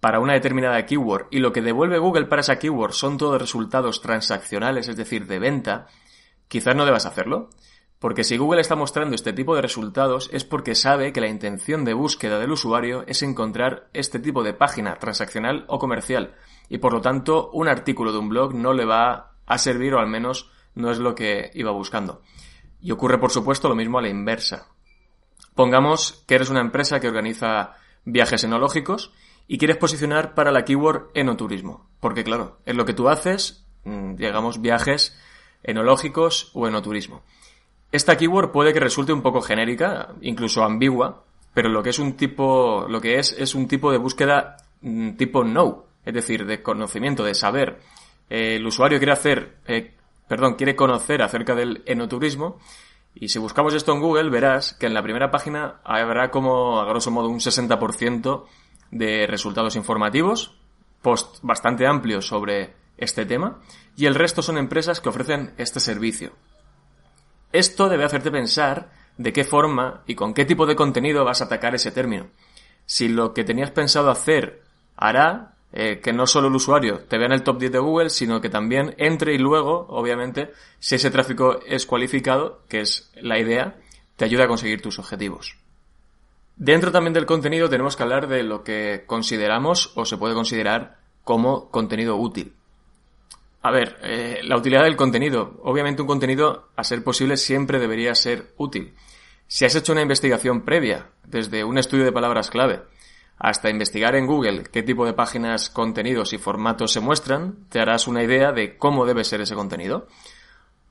para 0.00 0.20
una 0.20 0.34
determinada 0.34 0.86
keyword 0.86 1.26
y 1.30 1.40
lo 1.40 1.52
que 1.52 1.62
devuelve 1.62 1.98
Google 1.98 2.26
para 2.26 2.40
esa 2.40 2.58
keyword 2.58 2.92
son 2.92 3.18
todos 3.18 3.40
resultados 3.40 4.00
transaccionales, 4.00 4.88
es 4.88 4.96
decir, 4.96 5.26
de 5.26 5.40
venta, 5.40 5.88
quizás 6.46 6.76
no 6.76 6.84
debas 6.84 7.06
hacerlo. 7.06 7.50
Porque 7.98 8.22
si 8.22 8.36
Google 8.36 8.60
está 8.60 8.76
mostrando 8.76 9.16
este 9.16 9.32
tipo 9.32 9.56
de 9.56 9.62
resultados 9.62 10.30
es 10.32 10.44
porque 10.44 10.76
sabe 10.76 11.12
que 11.12 11.20
la 11.20 11.26
intención 11.26 11.84
de 11.84 11.94
búsqueda 11.94 12.38
del 12.38 12.52
usuario 12.52 13.02
es 13.08 13.24
encontrar 13.24 13.88
este 13.92 14.20
tipo 14.20 14.44
de 14.44 14.54
página 14.54 14.96
transaccional 15.00 15.64
o 15.66 15.80
comercial 15.80 16.36
y 16.68 16.78
por 16.78 16.92
lo 16.92 17.00
tanto 17.00 17.50
un 17.52 17.66
artículo 17.66 18.12
de 18.12 18.18
un 18.18 18.28
blog 18.28 18.54
no 18.54 18.72
le 18.72 18.84
va 18.84 19.32
a 19.46 19.58
servir 19.58 19.94
o 19.94 19.98
al 19.98 20.06
menos 20.06 20.48
no 20.76 20.92
es 20.92 20.98
lo 20.98 21.16
que 21.16 21.50
iba 21.54 21.72
buscando. 21.72 22.22
Y 22.80 22.92
ocurre 22.92 23.18
por 23.18 23.32
supuesto 23.32 23.68
lo 23.68 23.74
mismo 23.74 23.98
a 23.98 24.02
la 24.02 24.10
inversa. 24.10 24.68
Pongamos 25.58 26.22
que 26.28 26.36
eres 26.36 26.50
una 26.50 26.60
empresa 26.60 27.00
que 27.00 27.08
organiza 27.08 27.74
viajes 28.04 28.44
enológicos 28.44 29.12
y 29.48 29.58
quieres 29.58 29.76
posicionar 29.76 30.32
para 30.32 30.52
la 30.52 30.64
keyword 30.64 31.08
enoturismo. 31.14 31.88
Porque 31.98 32.22
claro, 32.22 32.58
es 32.64 32.76
lo 32.76 32.84
que 32.84 32.94
tú 32.94 33.08
haces, 33.08 33.66
mm, 33.82 34.14
digamos, 34.14 34.60
viajes 34.60 35.18
enológicos 35.64 36.52
o 36.54 36.68
enoturismo. 36.68 37.22
Esta 37.90 38.16
keyword 38.16 38.52
puede 38.52 38.72
que 38.72 38.78
resulte 38.78 39.12
un 39.12 39.20
poco 39.20 39.40
genérica, 39.40 40.14
incluso 40.20 40.62
ambigua, 40.62 41.24
pero 41.54 41.68
lo 41.70 41.82
que 41.82 41.90
es 41.90 41.98
un 41.98 42.16
tipo, 42.16 42.86
lo 42.88 43.00
que 43.00 43.18
es, 43.18 43.32
es 43.36 43.56
un 43.56 43.66
tipo 43.66 43.90
de 43.90 43.98
búsqueda 43.98 44.58
mm, 44.82 45.16
tipo 45.16 45.42
no, 45.42 45.86
es 46.04 46.14
decir, 46.14 46.46
de 46.46 46.62
conocimiento, 46.62 47.24
de 47.24 47.34
saber. 47.34 47.80
el 48.30 48.64
usuario 48.64 48.98
quiere 48.98 49.12
hacer, 49.12 49.56
eh, 49.66 49.92
perdón, 50.28 50.54
quiere 50.54 50.76
conocer 50.76 51.20
acerca 51.20 51.56
del 51.56 51.82
enoturismo 51.84 52.60
y 53.20 53.28
si 53.28 53.38
buscamos 53.40 53.74
esto 53.74 53.92
en 53.92 54.00
Google, 54.00 54.30
verás 54.30 54.74
que 54.74 54.86
en 54.86 54.94
la 54.94 55.02
primera 55.02 55.30
página 55.30 55.80
habrá 55.82 56.30
como, 56.30 56.80
a 56.80 56.84
grosso 56.84 57.10
modo, 57.10 57.28
un 57.28 57.40
60% 57.40 58.44
de 58.92 59.26
resultados 59.26 59.74
informativos, 59.74 60.54
post 61.02 61.38
bastante 61.42 61.86
amplios 61.86 62.26
sobre 62.26 62.74
este 62.96 63.26
tema, 63.26 63.58
y 63.96 64.06
el 64.06 64.14
resto 64.14 64.40
son 64.40 64.56
empresas 64.56 65.00
que 65.00 65.08
ofrecen 65.08 65.52
este 65.58 65.80
servicio. 65.80 66.32
Esto 67.52 67.88
debe 67.88 68.04
hacerte 68.04 68.30
pensar 68.30 68.90
de 69.16 69.32
qué 69.32 69.42
forma 69.42 70.02
y 70.06 70.14
con 70.14 70.32
qué 70.32 70.44
tipo 70.44 70.66
de 70.66 70.76
contenido 70.76 71.24
vas 71.24 71.40
a 71.40 71.46
atacar 71.46 71.74
ese 71.74 71.90
término. 71.90 72.28
Si 72.86 73.08
lo 73.08 73.34
que 73.34 73.42
tenías 73.42 73.72
pensado 73.72 74.10
hacer 74.10 74.62
hará 74.96 75.56
eh, 75.72 76.00
que 76.00 76.12
no 76.12 76.26
solo 76.26 76.48
el 76.48 76.54
usuario 76.54 77.00
te 77.00 77.18
vea 77.18 77.26
en 77.26 77.32
el 77.32 77.42
top 77.42 77.58
10 77.58 77.72
de 77.72 77.78
Google, 77.78 78.10
sino 78.10 78.40
que 78.40 78.48
también 78.48 78.94
entre 78.98 79.34
y 79.34 79.38
luego, 79.38 79.86
obviamente, 79.90 80.52
si 80.78 80.94
ese 80.94 81.10
tráfico 81.10 81.60
es 81.66 81.84
cualificado, 81.84 82.62
que 82.68 82.80
es 82.80 83.10
la 83.20 83.38
idea, 83.38 83.76
te 84.16 84.24
ayuda 84.24 84.44
a 84.44 84.48
conseguir 84.48 84.80
tus 84.80 84.98
objetivos. 84.98 85.56
Dentro 86.56 86.90
también 86.90 87.12
del 87.12 87.26
contenido 87.26 87.68
tenemos 87.68 87.96
que 87.96 88.02
hablar 88.02 88.26
de 88.26 88.42
lo 88.42 88.64
que 88.64 89.04
consideramos 89.06 89.92
o 89.94 90.04
se 90.04 90.16
puede 90.16 90.34
considerar 90.34 90.98
como 91.22 91.70
contenido 91.70 92.16
útil. 92.16 92.54
A 93.62 93.70
ver, 93.70 93.98
eh, 94.02 94.40
la 94.42 94.56
utilidad 94.56 94.84
del 94.84 94.96
contenido. 94.96 95.60
Obviamente 95.62 96.02
un 96.02 96.08
contenido, 96.08 96.68
a 96.74 96.82
ser 96.82 97.04
posible, 97.04 97.36
siempre 97.36 97.78
debería 97.78 98.14
ser 98.14 98.52
útil. 98.56 98.94
Si 99.46 99.64
has 99.64 99.74
hecho 99.74 99.92
una 99.92 100.02
investigación 100.02 100.64
previa, 100.64 101.10
desde 101.24 101.64
un 101.64 101.78
estudio 101.78 102.04
de 102.04 102.12
palabras 102.12 102.50
clave, 102.50 102.82
hasta 103.38 103.70
investigar 103.70 104.16
en 104.16 104.26
Google 104.26 104.64
qué 104.64 104.82
tipo 104.82 105.06
de 105.06 105.12
páginas, 105.12 105.70
contenidos 105.70 106.32
y 106.32 106.38
formatos 106.38 106.92
se 106.92 107.00
muestran, 107.00 107.56
te 107.68 107.80
harás 107.80 108.08
una 108.08 108.22
idea 108.22 108.52
de 108.52 108.76
cómo 108.76 109.06
debe 109.06 109.24
ser 109.24 109.40
ese 109.40 109.54
contenido. 109.54 110.08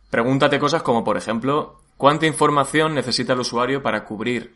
Pregúntate 0.09 0.59
cosas 0.59 0.83
como, 0.83 1.03
por 1.03 1.17
ejemplo, 1.17 1.81
¿cuánta 1.97 2.25
información 2.25 2.95
necesita 2.95 3.33
el 3.33 3.41
usuario 3.41 3.83
para 3.83 4.05
cubrir 4.05 4.55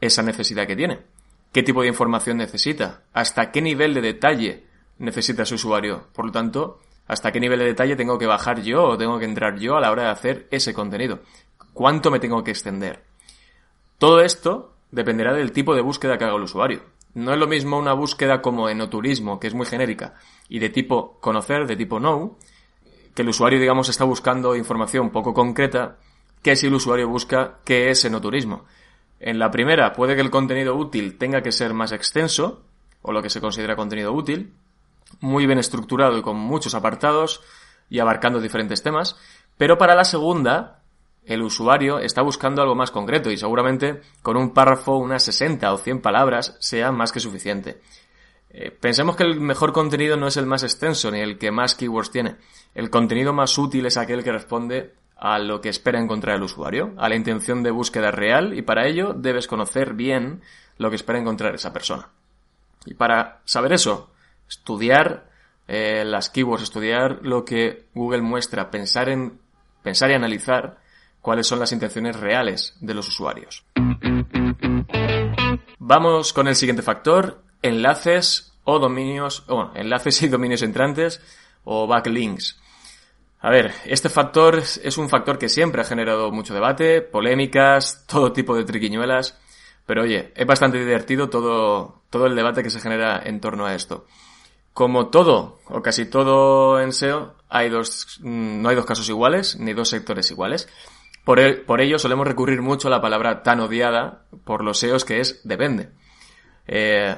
esa 0.00 0.22
necesidad 0.22 0.66
que 0.66 0.76
tiene? 0.76 1.00
¿Qué 1.52 1.62
tipo 1.62 1.82
de 1.82 1.88
información 1.88 2.36
necesita? 2.36 3.02
¿Hasta 3.12 3.50
qué 3.50 3.60
nivel 3.60 3.94
de 3.94 4.00
detalle 4.00 4.64
necesita 4.98 5.42
ese 5.42 5.56
usuario? 5.56 6.06
Por 6.12 6.26
lo 6.26 6.32
tanto, 6.32 6.80
¿hasta 7.08 7.32
qué 7.32 7.40
nivel 7.40 7.58
de 7.58 7.66
detalle 7.66 7.96
tengo 7.96 8.18
que 8.18 8.26
bajar 8.26 8.62
yo 8.62 8.84
o 8.84 8.98
tengo 8.98 9.18
que 9.18 9.24
entrar 9.24 9.58
yo 9.58 9.76
a 9.76 9.80
la 9.80 9.90
hora 9.90 10.04
de 10.04 10.10
hacer 10.10 10.48
ese 10.50 10.72
contenido? 10.72 11.20
¿Cuánto 11.72 12.10
me 12.10 12.20
tengo 12.20 12.44
que 12.44 12.52
extender? 12.52 13.02
Todo 13.98 14.20
esto 14.20 14.74
dependerá 14.92 15.32
del 15.32 15.52
tipo 15.52 15.74
de 15.74 15.80
búsqueda 15.80 16.18
que 16.18 16.24
haga 16.24 16.36
el 16.36 16.42
usuario. 16.42 16.82
No 17.14 17.32
es 17.32 17.38
lo 17.38 17.46
mismo 17.46 17.78
una 17.78 17.92
búsqueda 17.92 18.42
como 18.42 18.68
enoturismo, 18.68 19.38
que 19.38 19.46
es 19.46 19.54
muy 19.54 19.66
genérica, 19.66 20.14
y 20.48 20.58
de 20.58 20.68
tipo 20.68 21.18
conocer, 21.20 21.66
de 21.66 21.76
tipo 21.76 21.98
know, 21.98 22.36
que 23.14 23.22
el 23.22 23.28
usuario, 23.28 23.60
digamos, 23.60 23.88
está 23.88 24.04
buscando 24.04 24.56
información 24.56 25.10
poco 25.10 25.32
concreta, 25.32 25.98
que 26.42 26.56
si 26.56 26.66
el 26.66 26.74
usuario 26.74 27.08
busca 27.08 27.58
qué 27.64 27.90
es 27.90 28.04
enoturismo. 28.04 28.64
En 29.20 29.38
la 29.38 29.50
primera, 29.50 29.92
puede 29.92 30.16
que 30.16 30.20
el 30.20 30.30
contenido 30.30 30.74
útil 30.74 31.16
tenga 31.16 31.40
que 31.40 31.52
ser 31.52 31.72
más 31.72 31.92
extenso, 31.92 32.64
o 33.00 33.12
lo 33.12 33.22
que 33.22 33.30
se 33.30 33.40
considera 33.40 33.76
contenido 33.76 34.12
útil, 34.12 34.52
muy 35.20 35.46
bien 35.46 35.58
estructurado 35.58 36.18
y 36.18 36.22
con 36.22 36.36
muchos 36.36 36.74
apartados 36.74 37.42
y 37.88 38.00
abarcando 38.00 38.40
diferentes 38.40 38.82
temas, 38.82 39.16
pero 39.56 39.78
para 39.78 39.94
la 39.94 40.04
segunda, 40.04 40.82
el 41.26 41.42
usuario 41.42 41.98
está 41.98 42.22
buscando 42.22 42.62
algo 42.62 42.74
más 42.74 42.90
concreto 42.90 43.30
y 43.30 43.36
seguramente 43.36 44.02
con 44.22 44.36
un 44.36 44.52
párrafo, 44.52 44.96
unas 44.96 45.24
60 45.24 45.72
o 45.72 45.78
100 45.78 46.00
palabras 46.00 46.56
sea 46.60 46.92
más 46.92 47.12
que 47.12 47.20
suficiente. 47.20 47.80
Eh, 48.50 48.70
pensemos 48.70 49.16
que 49.16 49.24
el 49.24 49.40
mejor 49.40 49.72
contenido 49.72 50.16
no 50.16 50.28
es 50.28 50.36
el 50.36 50.46
más 50.46 50.62
extenso 50.62 51.10
ni 51.10 51.20
el 51.20 51.38
que 51.38 51.50
más 51.50 51.74
keywords 51.74 52.10
tiene. 52.10 52.36
El 52.74 52.90
contenido 52.90 53.32
más 53.32 53.56
útil 53.58 53.86
es 53.86 53.96
aquel 53.96 54.22
que 54.22 54.32
responde 54.32 54.92
a 55.16 55.38
lo 55.38 55.60
que 55.60 55.70
espera 55.70 55.98
encontrar 55.98 56.36
el 56.36 56.42
usuario, 56.42 56.92
a 56.98 57.08
la 57.08 57.16
intención 57.16 57.62
de 57.62 57.70
búsqueda 57.70 58.10
real 58.10 58.56
y 58.56 58.62
para 58.62 58.86
ello 58.86 59.14
debes 59.14 59.46
conocer 59.46 59.94
bien 59.94 60.42
lo 60.78 60.90
que 60.90 60.96
espera 60.96 61.18
encontrar 61.18 61.54
esa 61.54 61.72
persona. 61.72 62.10
Y 62.84 62.94
para 62.94 63.40
saber 63.44 63.72
eso, 63.72 64.10
estudiar 64.48 65.30
eh, 65.66 66.04
las 66.04 66.28
keywords, 66.28 66.64
estudiar 66.64 67.20
lo 67.22 67.44
que 67.44 67.86
Google 67.94 68.22
muestra, 68.22 68.70
pensar 68.70 69.08
en 69.08 69.38
pensar 69.82 70.10
y 70.10 70.14
analizar 70.14 70.78
cuáles 71.24 71.46
son 71.46 71.58
las 71.58 71.72
intenciones 71.72 72.20
reales 72.20 72.76
de 72.82 72.92
los 72.92 73.08
usuarios. 73.08 73.64
Vamos 75.78 76.34
con 76.34 76.48
el 76.48 76.54
siguiente 76.54 76.82
factor, 76.82 77.40
enlaces 77.62 78.52
o 78.64 78.78
dominios, 78.78 79.42
bueno, 79.48 79.72
enlaces 79.74 80.22
y 80.22 80.28
dominios 80.28 80.60
entrantes 80.60 81.22
o 81.64 81.86
backlinks. 81.86 82.60
A 83.40 83.48
ver, 83.48 83.72
este 83.86 84.10
factor 84.10 84.58
es 84.58 84.98
un 84.98 85.08
factor 85.08 85.38
que 85.38 85.48
siempre 85.48 85.80
ha 85.80 85.86
generado 85.86 86.30
mucho 86.30 86.52
debate, 86.52 87.00
polémicas, 87.00 88.04
todo 88.06 88.34
tipo 88.34 88.54
de 88.54 88.64
triquiñuelas, 88.64 89.38
pero 89.86 90.02
oye, 90.02 90.30
es 90.36 90.46
bastante 90.46 90.78
divertido 90.78 91.30
todo, 91.30 92.02
todo 92.10 92.26
el 92.26 92.36
debate 92.36 92.62
que 92.62 92.68
se 92.68 92.80
genera 92.80 93.22
en 93.24 93.40
torno 93.40 93.64
a 93.64 93.74
esto. 93.74 94.04
Como 94.74 95.08
todo, 95.08 95.60
o 95.68 95.80
casi 95.80 96.04
todo 96.04 96.80
en 96.82 96.92
SEO, 96.92 97.34
hay 97.48 97.70
dos, 97.70 98.18
mm, 98.20 98.60
no 98.60 98.68
hay 98.68 98.76
dos 98.76 98.84
casos 98.84 99.08
iguales, 99.08 99.56
ni 99.58 99.72
dos 99.72 99.88
sectores 99.88 100.30
iguales. 100.30 100.68
Por, 101.24 101.40
ello 101.80 101.98
solemos 101.98 102.26
recurrir 102.26 102.60
mucho 102.60 102.88
a 102.88 102.90
la 102.90 103.00
palabra 103.00 103.42
tan 103.42 103.60
odiada 103.60 104.24
por 104.44 104.62
los 104.62 104.78
SEOs 104.78 105.04
que 105.04 105.20
es 105.20 105.40
depende. 105.42 105.88
Eh, 106.66 107.16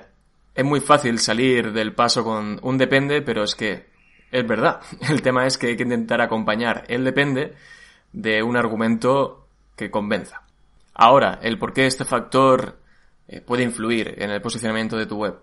es 0.54 0.64
muy 0.64 0.80
fácil 0.80 1.18
salir 1.18 1.72
del 1.72 1.92
paso 1.92 2.22
con 2.22 2.60
un 2.62 2.78
depende, 2.78 3.20
pero 3.20 3.42
es 3.42 3.56
que 3.56 3.86
es 4.30 4.46
verdad. 4.46 4.80
El 5.08 5.22
tema 5.22 5.46
es 5.46 5.58
que 5.58 5.68
hay 5.68 5.76
que 5.76 5.82
intentar 5.82 6.20
acompañar 6.20 6.84
el 6.88 7.04
depende 7.04 7.54
de 8.12 8.42
un 8.42 8.56
argumento 8.56 9.48
que 9.76 9.90
convenza. 9.90 10.42
Ahora, 10.94 11.38
el 11.42 11.58
por 11.58 11.75
qué 11.75 11.86
este 11.86 12.06
factor 12.06 12.78
eh, 13.28 13.42
puede 13.42 13.62
influir 13.62 14.14
en 14.16 14.30
el 14.30 14.40
posicionamiento 14.40 14.96
de 14.96 15.06
tu 15.06 15.18
web. 15.18 15.38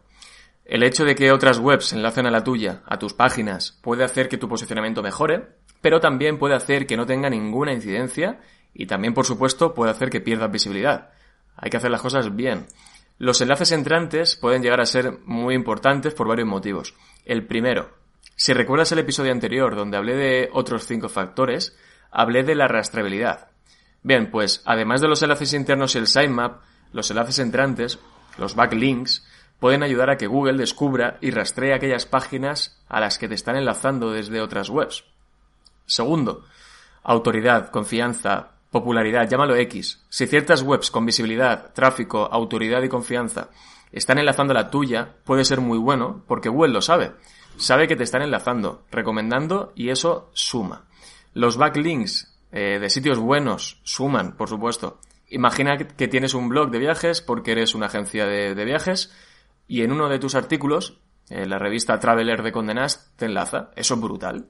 El 0.65 0.82
hecho 0.82 1.05
de 1.05 1.13
que 1.13 1.32
otras 1.32 1.60
webs 1.60 1.93
enlacen 1.93 2.25
a 2.25 2.32
la 2.32 2.43
tuya, 2.43 2.82
a 2.86 2.98
tus 2.98 3.13
páginas, 3.13 3.77
puede 3.84 4.03
hacer 4.03 4.29
que 4.29 4.38
tu 4.38 4.48
posicionamiento 4.48 5.03
mejore, 5.03 5.50
pero 5.84 6.00
también 6.00 6.40
puede 6.40 6.56
hacer 6.56 6.88
que 6.88 6.96
no 6.96 7.06
tenga 7.06 7.30
ninguna 7.30 7.74
incidencia 7.74 8.40
y 8.74 8.86
también, 8.86 9.13
por 9.13 9.25
supuesto, 9.25 9.74
puede 9.74 9.92
hacer 9.92 10.10
que 10.10 10.22
pierdas 10.22 10.50
visibilidad. 10.50 11.10
Hay 11.58 11.70
que 11.70 11.75
hacer 11.75 11.92
las 11.92 12.02
cosas 12.02 12.34
bien. 12.34 12.68
Los 13.18 13.42
enlaces 13.42 13.74
entrantes 13.74 14.38
pueden 14.38 14.63
llegar 14.63 14.80
a 14.80 14.86
ser 14.86 15.20
muy 15.25 15.54
importantes 15.54 16.13
por 16.13 16.30
varios 16.30 16.48
motivos. 16.48 16.96
El 17.25 17.46
primero, 17.46 17.90
si 18.38 18.54
recuerdas 18.54 18.94
el 18.94 19.00
episodio 19.00 19.34
anterior 19.34 19.75
donde 19.75 19.98
hablé 19.98 20.16
de 20.16 20.50
otros 20.54 20.88
cinco 20.88 21.10
factores, 21.10 21.78
hablé 22.12 22.44
de 22.44 22.56
la 22.56 22.70
rastreabilidad. 22.70 23.50
Bien, 24.04 24.32
pues 24.32 24.62
además 24.63 25.02
de 25.02 25.10
los 25.10 25.22
enlaces 25.22 25.52
internos 25.52 25.96
y 25.96 25.98
el 25.98 26.08
sitemap, 26.08 26.62
los 26.94 27.12
enlaces 27.12 27.40
entrantes, 27.40 28.00
los 28.38 28.56
backlinks, 28.56 29.28
pueden 29.60 29.84
ayudar 29.84 30.10
a 30.10 30.18
que 30.18 30.28
Google 30.28 30.58
descubra 30.58 31.18
y 31.20 31.32
rastree 31.32 31.74
aquellas 31.74 32.06
páginas 32.06 32.82
a 32.88 33.02
las 33.02 33.18
que 33.18 33.28
te 33.28 33.36
están 33.36 33.58
enlazando 33.58 34.12
desde 34.12 34.40
otras 34.40 34.70
webs. 34.70 35.04
Segundo, 35.86 36.46
autoridad, 37.04 37.70
confianza, 37.70 38.54
popularidad, 38.72 39.30
llámalo 39.30 39.56
X. 39.56 40.04
Si 40.10 40.28
ciertas 40.28 40.63
webs 40.63 40.92
con 40.92 41.06
visibilidad, 41.06 41.74
tráfico, 41.74 42.28
autoridad 42.32 42.82
y 42.82 42.90
confianza 42.90 43.50
están 43.92 44.18
enlazando 44.18 44.54
la 44.54 44.70
tuya, 44.72 45.16
puede 45.24 45.46
ser 45.46 45.62
muy 45.62 45.78
bueno 45.78 46.24
porque 46.28 46.50
Google 46.50 46.74
lo 46.74 46.82
sabe. 46.82 47.12
Sabe 47.58 47.88
que 47.88 47.96
te 47.96 48.04
están 48.04 48.24
enlazando, 48.24 48.84
recomendando 48.92 49.72
y 49.75 49.90
eso 49.90 50.32
suma. 50.34 50.86
Los 51.34 51.58
backlinks 51.58 52.36
eh, 52.52 52.80
de 52.80 52.90
sitios 52.90 53.20
buenos 53.20 53.80
suman, 53.84 54.36
por 54.36 54.50
supuesto. 54.50 55.00
Imagina 55.30 55.78
que 55.78 56.08
tienes 56.08 56.34
un 56.34 56.50
blog 56.50 56.72
de 56.72 56.80
viajes 56.80 57.22
porque 57.22 57.52
eres 57.52 57.75
una 57.75 57.86
agencia 57.86 58.25
de, 58.25 58.56
de 58.56 58.66
viajes 58.66 59.13
y 59.68 59.84
en 59.84 59.92
uno 59.92 60.10
de 60.10 60.20
tus 60.20 60.36
artículos, 60.36 61.00
en 61.30 61.50
la 61.50 61.60
revista 61.60 62.00
Traveler 62.00 62.42
de 62.42 62.52
Condenas, 62.52 63.13
te 63.16 63.25
enlaza. 63.25 63.70
Eso 63.75 63.94
es 63.94 64.02
brutal. 64.02 64.48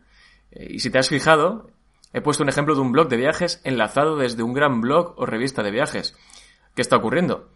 Eh, 0.54 0.68
y 0.72 0.80
si 0.80 0.90
te 0.90 1.00
has 1.00 1.10
fijado, 1.10 1.70
he 2.14 2.22
puesto 2.22 2.44
un 2.44 2.50
ejemplo 2.50 2.76
de 2.76 2.82
un 2.82 2.92
blog 2.92 3.10
de 3.10 3.18
viajes 3.18 3.62
enlazado 3.64 4.18
desde 4.18 4.44
un 4.44 4.54
gran 4.54 4.82
blog 4.82 5.16
o 5.18 5.26
revista 5.26 5.64
de 5.64 5.72
viajes. 5.72 6.16
¿Qué 6.76 6.82
está 6.82 6.98
ocurriendo? 6.98 7.50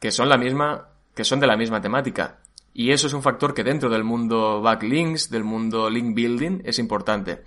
Que 0.00 0.10
son 0.10 0.28
la 0.28 0.38
misma, 0.38 0.88
que 1.14 1.24
son 1.24 1.40
de 1.40 1.46
la 1.46 1.56
misma 1.56 1.80
temática. 1.80 2.38
Y 2.72 2.92
eso 2.92 3.06
es 3.06 3.14
un 3.14 3.22
factor 3.22 3.54
que 3.54 3.64
dentro 3.64 3.88
del 3.88 4.04
mundo 4.04 4.60
backlinks, 4.60 5.30
del 5.30 5.44
mundo 5.44 5.88
link 5.90 6.14
building, 6.14 6.60
es 6.64 6.78
importante. 6.78 7.42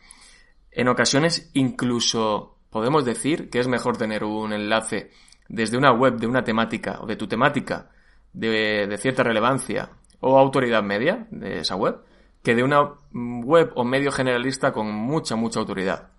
En 0.72 0.88
ocasiones 0.88 1.50
incluso 1.54 2.58
podemos 2.70 3.06
decir 3.06 3.50
que 3.50 3.60
es 3.60 3.68
mejor 3.68 3.98
tener 3.98 4.24
un 4.24 4.54
enlace 4.54 5.12
desde 5.48 5.78
una 5.78 5.92
web 5.92 6.18
de 6.18 6.28
una 6.28 6.44
temática 6.44 7.00
o 7.02 7.08
de 7.08 7.16
tu 7.16 7.28
temática 7.28 7.90
de, 8.34 8.86
de 8.88 8.98
cierta 8.98 9.24
relevancia 9.24 9.90
o 10.20 10.38
autoridad 10.38 10.84
media 10.84 11.28
de 11.32 11.60
esa 11.60 11.76
web 11.76 12.02
que 12.44 12.56
de 12.56 12.64
una 12.64 12.94
web 13.12 13.72
o 13.76 13.84
medio 13.84 14.12
generalista 14.12 14.72
con 14.72 14.92
mucha, 14.92 15.36
mucha 15.36 15.60
autoridad. 15.60 16.10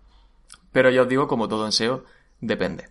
Pero 0.73 0.91
ya 0.91 1.03
os 1.03 1.09
digo, 1.09 1.27
como 1.27 1.49
todo 1.49 1.65
en 1.67 1.73
SEO, 1.73 2.05
depende. 2.41 2.89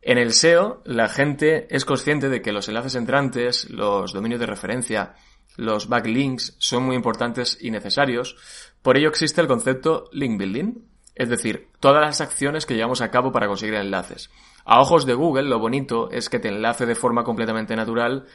En 0.00 0.18
el 0.18 0.32
SEO, 0.32 0.82
la 0.84 1.08
gente 1.08 1.68
es 1.74 1.84
consciente 1.84 2.28
de 2.28 2.42
que 2.42 2.52
los 2.52 2.68
enlaces 2.68 2.94
entrantes, 2.96 3.70
los 3.70 4.12
dominios 4.12 4.40
de 4.40 4.46
referencia, 4.46 5.14
los 5.56 5.88
backlinks 5.88 6.56
son 6.58 6.84
muy 6.84 6.96
importantes 6.96 7.58
y 7.60 7.70
necesarios. 7.70 8.36
Por 8.82 8.96
ello 8.96 9.08
existe 9.08 9.40
el 9.40 9.46
concepto 9.46 10.08
link 10.12 10.38
building, 10.38 10.74
es 11.14 11.28
decir, 11.28 11.68
todas 11.78 12.00
las 12.00 12.20
acciones 12.20 12.66
que 12.66 12.74
llevamos 12.74 13.00
a 13.00 13.10
cabo 13.10 13.32
para 13.32 13.46
conseguir 13.46 13.74
enlaces. 13.74 14.30
A 14.64 14.80
ojos 14.80 15.06
de 15.06 15.14
Google, 15.14 15.48
lo 15.48 15.58
bonito 15.58 16.10
es 16.10 16.28
que 16.28 16.38
te 16.38 16.48
enlace 16.48 16.86
de 16.86 16.94
forma 16.94 17.24
completamente 17.24 17.76
natural 17.76 18.26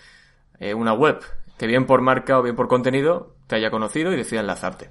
eh, 0.60 0.74
una 0.74 0.94
web, 0.94 1.20
que 1.58 1.68
bien 1.68 1.86
por 1.86 2.02
marca 2.02 2.40
o 2.40 2.44
bien 2.44 2.56
por 2.56 2.68
contenido 2.68 3.36
te 3.48 3.56
haya 3.56 3.72
conocido 3.72 4.12
y 4.12 4.18
decida 4.18 4.42
enlazarte. 4.42 4.90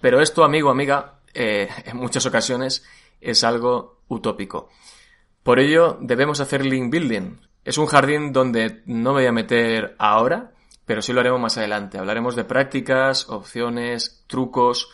Pero 0.00 0.20
esto, 0.20 0.44
amigo, 0.44 0.70
amiga, 0.70 1.20
eh, 1.34 1.68
en 1.84 1.96
muchas 1.96 2.26
ocasiones 2.26 2.84
es 3.20 3.44
algo 3.44 4.00
utópico. 4.08 4.68
Por 5.42 5.60
ello, 5.60 5.98
debemos 6.00 6.40
hacer 6.40 6.64
link 6.64 6.90
building. 6.90 7.40
Es 7.64 7.78
un 7.78 7.86
jardín 7.86 8.32
donde 8.32 8.82
no 8.86 9.12
me 9.12 9.20
voy 9.20 9.26
a 9.26 9.32
meter 9.32 9.94
ahora, 9.98 10.52
pero 10.84 11.02
sí 11.02 11.12
lo 11.12 11.20
haremos 11.20 11.40
más 11.40 11.58
adelante. 11.58 11.98
Hablaremos 11.98 12.36
de 12.36 12.44
prácticas, 12.44 13.28
opciones, 13.28 14.24
trucos, 14.26 14.90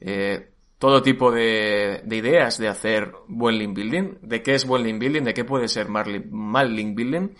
eh, 0.00 0.50
todo 0.78 1.02
tipo 1.02 1.30
de, 1.30 2.02
de, 2.04 2.16
ideas 2.16 2.58
de 2.58 2.68
hacer 2.68 3.12
buen 3.28 3.58
link 3.58 3.74
building, 3.74 4.18
de 4.22 4.42
qué 4.42 4.54
es 4.54 4.66
buen 4.66 4.82
link 4.82 4.98
building, 4.98 5.22
de 5.22 5.34
qué 5.34 5.44
puede 5.44 5.68
ser 5.68 5.88
mal 5.88 6.76
link 6.76 6.96
building, 6.96 7.30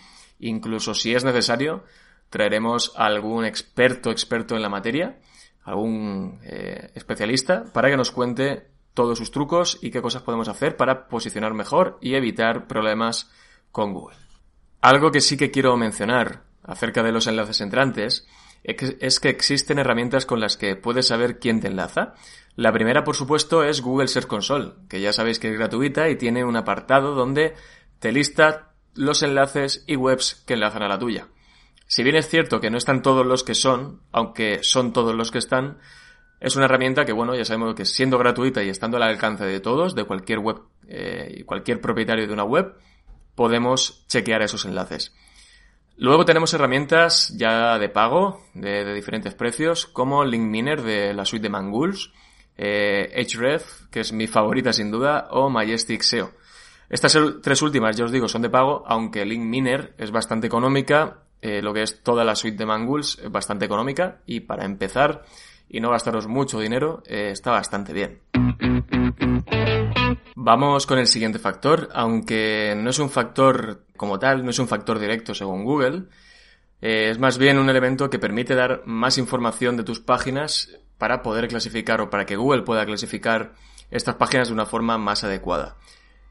incluso 0.41 0.95
si 0.95 1.15
es 1.15 1.25
necesario, 1.25 1.85
traeremos 2.31 2.93
a 2.97 3.07
algún 3.07 3.45
experto, 3.45 4.11
experto 4.11 4.57
en 4.57 4.62
la 4.62 4.69
materia, 4.69 5.19
algún 5.62 6.40
eh, 6.45 6.90
especialista, 6.95 7.64
para 7.73 7.88
que 7.88 7.97
nos 7.97 8.11
cuente 8.11 8.69
todos 8.93 9.19
sus 9.19 9.31
trucos 9.31 9.78
y 9.83 9.90
qué 9.90 10.00
cosas 10.00 10.23
podemos 10.23 10.49
hacer 10.49 10.76
para 10.76 11.09
posicionar 11.09 11.52
mejor 11.54 11.99
y 12.00 12.14
evitar 12.14 12.66
problemas 12.66 13.31
con 13.73 13.93
Google. 13.93 14.16
Algo 14.81 15.11
que 15.11 15.21
sí 15.21 15.37
que 15.37 15.50
quiero 15.50 15.76
mencionar 15.76 16.45
acerca 16.62 17.02
de 17.02 17.12
los 17.12 17.26
enlaces 17.26 17.61
entrantes 17.61 18.26
es 18.62 19.21
que 19.21 19.28
existen 19.28 19.78
herramientas 19.78 20.25
con 20.25 20.40
las 20.40 20.57
que 20.57 20.75
puedes 20.75 21.09
saber 21.09 21.38
quién 21.38 21.61
te 21.61 21.69
enlaza. 21.69 22.14
La 22.57 22.73
primera, 22.73 23.04
por 23.04 23.14
supuesto, 23.14 23.62
es 23.62 23.83
Google 23.83 24.09
Search 24.09 24.26
Console, 24.26 24.73
que 24.88 25.00
ya 25.00 25.12
sabéis 25.12 25.38
que 25.38 25.50
es 25.50 25.59
gratuita 25.59 26.09
y 26.09 26.16
tiene 26.16 26.45
un 26.45 26.57
apartado 26.57 27.14
donde 27.14 27.54
te 27.99 28.12
lista 28.12 28.73
los 28.95 29.23
enlaces 29.23 29.85
y 29.87 29.97
webs 29.97 30.43
que 30.47 30.54
enlazan 30.54 30.83
a 30.83 30.88
la 30.88 30.99
tuya. 30.99 31.28
Si 31.87 32.03
bien 32.03 32.17
es 32.17 32.29
cierto 32.29 32.61
que 32.61 32.71
no 32.71 32.79
están 32.79 33.03
todos 33.03 33.26
los 33.26 33.45
que 33.45 33.55
son, 33.55 34.00
aunque 34.12 34.62
son 34.62 34.93
todos 34.93 35.14
los 35.14 35.31
que 35.31 35.38
están, 35.38 35.79
es 36.41 36.57
una 36.57 36.67
herramienta 36.67 37.05
que, 37.05 37.12
bueno, 37.12 37.35
ya 37.35 37.45
sabemos 37.45 37.75
que 37.75 37.85
siendo 37.85 38.19
gratuita 38.19 38.62
y 38.62 38.69
estando 38.69 38.97
al 38.97 39.05
alcance 39.05 39.45
de 39.45 39.61
todos, 39.61 39.95
de 39.95 40.05
cualquier 40.05 40.41
web 40.41 40.59
eh, 40.88 41.37
y 41.38 41.45
cualquier 41.45 41.81
propietario 41.81 42.26
de 42.26 42.33
una 42.33 42.45
web, 42.45 42.75
podemos 43.35 44.05
chequear 44.09 44.43
esos 44.43 44.64
enlaces. 44.64 45.14
Luego 45.97 46.25
tenemos 46.25 46.53
herramientas 46.53 47.33
ya 47.37 47.79
de 47.79 47.88
pago, 47.88 48.43
de, 48.55 48.93
diferentes 48.95 49.35
precios, 49.35 49.87
como 49.87 50.25
LinkMiner 50.25 50.83
de 50.83 51.14
la 51.14 51.25
suite 51.25 51.45
de 51.45 51.50
Mangools, 51.50 52.12
eh, 52.57 53.26
Href, 53.33 53.87
que 53.91 54.00
es 54.00 54.12
mi 54.12 54.26
favorita 54.26 54.73
sin 54.73 54.91
duda, 54.91 55.29
o 55.31 55.50
Majestic 55.50 56.03
SEO. 56.03 56.33
Estas 56.91 57.17
tres 57.43 57.62
últimas, 57.62 57.97
ya 57.97 58.05
os 58.05 58.12
digo, 58.12 58.29
son 58.29 58.43
de 58.43 58.50
pago, 58.50 58.85
aunque 58.87 59.25
LinkMiner 59.25 59.95
es 59.99 60.11
bastante 60.11 60.47
económica, 60.47 61.23
eh, 61.43 61.62
lo 61.62 61.73
que 61.75 61.83
es 61.83 62.03
toda 62.03 62.25
la 62.25 62.35
suite 62.35 62.57
de 62.57 62.67
Mangools 62.67 63.19
es 63.23 63.31
bastante 63.31 63.64
económica, 63.64 64.21
y 64.26 64.41
para 64.41 64.64
empezar, 64.64 65.25
y 65.69 65.81
no 65.81 65.91
gastaros 65.91 66.26
mucho 66.26 66.61
dinero, 66.61 67.03
eh, 67.07 67.31
está 67.31 67.50
bastante 67.50 67.93
bien. 67.93 68.21
Vamos 70.37 70.87
con 70.87 70.99
el 70.99 71.07
siguiente 71.07 71.38
factor, 71.38 71.88
aunque 71.95 72.75
no 72.76 72.91
es 72.91 72.99
un 72.99 73.09
factor 73.09 73.85
como 73.97 74.19
tal, 74.19 74.45
no 74.45 74.50
es 74.50 74.59
un 74.59 74.69
factor 74.69 74.99
directo 74.99 75.35
según 75.35 75.64
Google, 75.64 76.05
eh, 76.83 77.09
es 77.09 77.19
más 77.19 77.38
bien 77.38 77.59
un 77.59 77.71
elemento 77.71 78.11
que 78.11 78.19
permite 78.19 78.55
dar 78.55 78.83
más 78.85 79.17
información 79.17 79.79
de 79.79 79.85
tus 79.85 80.00
páginas 80.00 80.69
para 80.99 81.23
poder 81.23 81.49
clasificar 81.49 82.03
o 82.03 82.11
para 82.11 82.26
que 82.26 82.37
Google 82.37 82.62
pueda 82.62 82.85
clasificar 82.85 83.55
estas 83.91 84.17
páginas 84.17 84.49
de 84.49 84.55
una 84.55 84.67
forma 84.67 84.99
más 84.99 85.25
adecuada. 85.25 85.76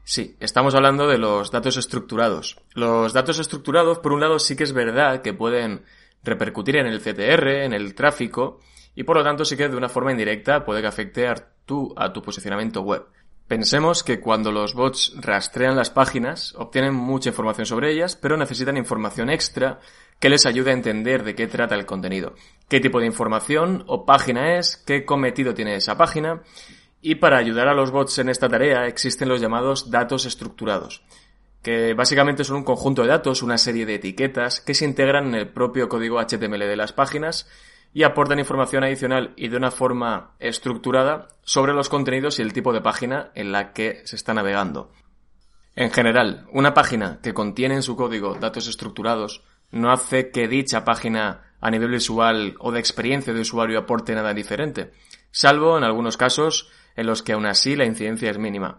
Sí, 0.06 0.36
estamos 0.38 0.74
hablando 0.74 1.08
de 1.08 1.16
los 1.16 1.50
datos 1.50 1.78
estructurados. 1.78 2.58
Los 2.74 3.14
datos 3.14 3.38
estructurados, 3.38 4.00
por 4.00 4.12
un 4.12 4.20
lado, 4.20 4.38
sí 4.38 4.54
que 4.54 4.64
es 4.64 4.74
verdad 4.74 5.22
que 5.22 5.32
pueden 5.32 5.82
repercutir 6.22 6.76
en 6.76 6.86
el 6.86 7.00
CTR, 7.00 7.48
en 7.64 7.72
el 7.72 7.94
tráfico, 7.94 8.60
y 8.94 9.04
por 9.04 9.16
lo 9.16 9.24
tanto 9.24 9.46
sí 9.46 9.56
que 9.56 9.68
de 9.68 9.76
una 9.76 9.88
forma 9.88 10.12
indirecta 10.12 10.62
puede 10.64 10.82
que 10.82 10.88
afecte 10.88 11.26
a 11.26 11.34
tu, 11.64 11.94
a 11.96 12.12
tu 12.12 12.20
posicionamiento 12.20 12.82
web. 12.82 13.06
Pensemos 13.48 14.02
que 14.02 14.20
cuando 14.20 14.52
los 14.52 14.74
bots 14.74 15.14
rastrean 15.16 15.76
las 15.76 15.90
páginas, 15.90 16.54
obtienen 16.56 16.94
mucha 16.94 17.30
información 17.30 17.64
sobre 17.64 17.90
ellas, 17.90 18.14
pero 18.14 18.36
necesitan 18.36 18.76
información 18.76 19.30
extra 19.30 19.80
que 20.18 20.28
les 20.28 20.44
ayude 20.44 20.70
a 20.70 20.74
entender 20.74 21.24
de 21.24 21.34
qué 21.34 21.46
trata 21.46 21.74
el 21.74 21.86
contenido, 21.86 22.34
qué 22.68 22.80
tipo 22.80 23.00
de 23.00 23.06
información 23.06 23.84
o 23.86 24.04
página 24.04 24.58
es, 24.58 24.76
qué 24.76 25.04
cometido 25.04 25.54
tiene 25.54 25.76
esa 25.76 25.96
página, 25.96 26.42
y 27.06 27.16
para 27.16 27.36
ayudar 27.36 27.68
a 27.68 27.74
los 27.74 27.90
bots 27.90 28.18
en 28.18 28.30
esta 28.30 28.48
tarea 28.48 28.86
existen 28.86 29.28
los 29.28 29.38
llamados 29.38 29.90
datos 29.90 30.24
estructurados, 30.24 31.02
que 31.62 31.92
básicamente 31.92 32.44
son 32.44 32.56
un 32.56 32.64
conjunto 32.64 33.02
de 33.02 33.08
datos, 33.08 33.42
una 33.42 33.58
serie 33.58 33.84
de 33.84 33.96
etiquetas 33.96 34.62
que 34.62 34.72
se 34.72 34.86
integran 34.86 35.26
en 35.26 35.34
el 35.34 35.48
propio 35.50 35.90
código 35.90 36.18
HTML 36.18 36.60
de 36.60 36.76
las 36.76 36.94
páginas 36.94 37.46
y 37.92 38.04
aportan 38.04 38.38
información 38.38 38.84
adicional 38.84 39.34
y 39.36 39.48
de 39.48 39.56
una 39.58 39.70
forma 39.70 40.30
estructurada 40.38 41.28
sobre 41.42 41.74
los 41.74 41.90
contenidos 41.90 42.38
y 42.38 42.42
el 42.42 42.54
tipo 42.54 42.72
de 42.72 42.80
página 42.80 43.32
en 43.34 43.52
la 43.52 43.74
que 43.74 44.00
se 44.06 44.16
está 44.16 44.32
navegando. 44.32 44.90
En 45.76 45.90
general, 45.90 46.46
una 46.52 46.72
página 46.72 47.18
que 47.22 47.34
contiene 47.34 47.74
en 47.74 47.82
su 47.82 47.96
código 47.96 48.36
datos 48.36 48.66
estructurados 48.66 49.42
no 49.72 49.92
hace 49.92 50.30
que 50.30 50.48
dicha 50.48 50.86
página 50.86 51.52
a 51.60 51.70
nivel 51.70 51.90
visual 51.90 52.54
o 52.60 52.72
de 52.72 52.80
experiencia 52.80 53.34
de 53.34 53.42
usuario 53.42 53.78
aporte 53.78 54.14
nada 54.14 54.32
diferente, 54.32 54.92
salvo 55.30 55.76
en 55.76 55.84
algunos 55.84 56.16
casos 56.16 56.70
en 56.96 57.06
los 57.06 57.22
que 57.22 57.32
aún 57.32 57.46
así 57.46 57.76
la 57.76 57.84
incidencia 57.84 58.30
es 58.30 58.38
mínima. 58.38 58.78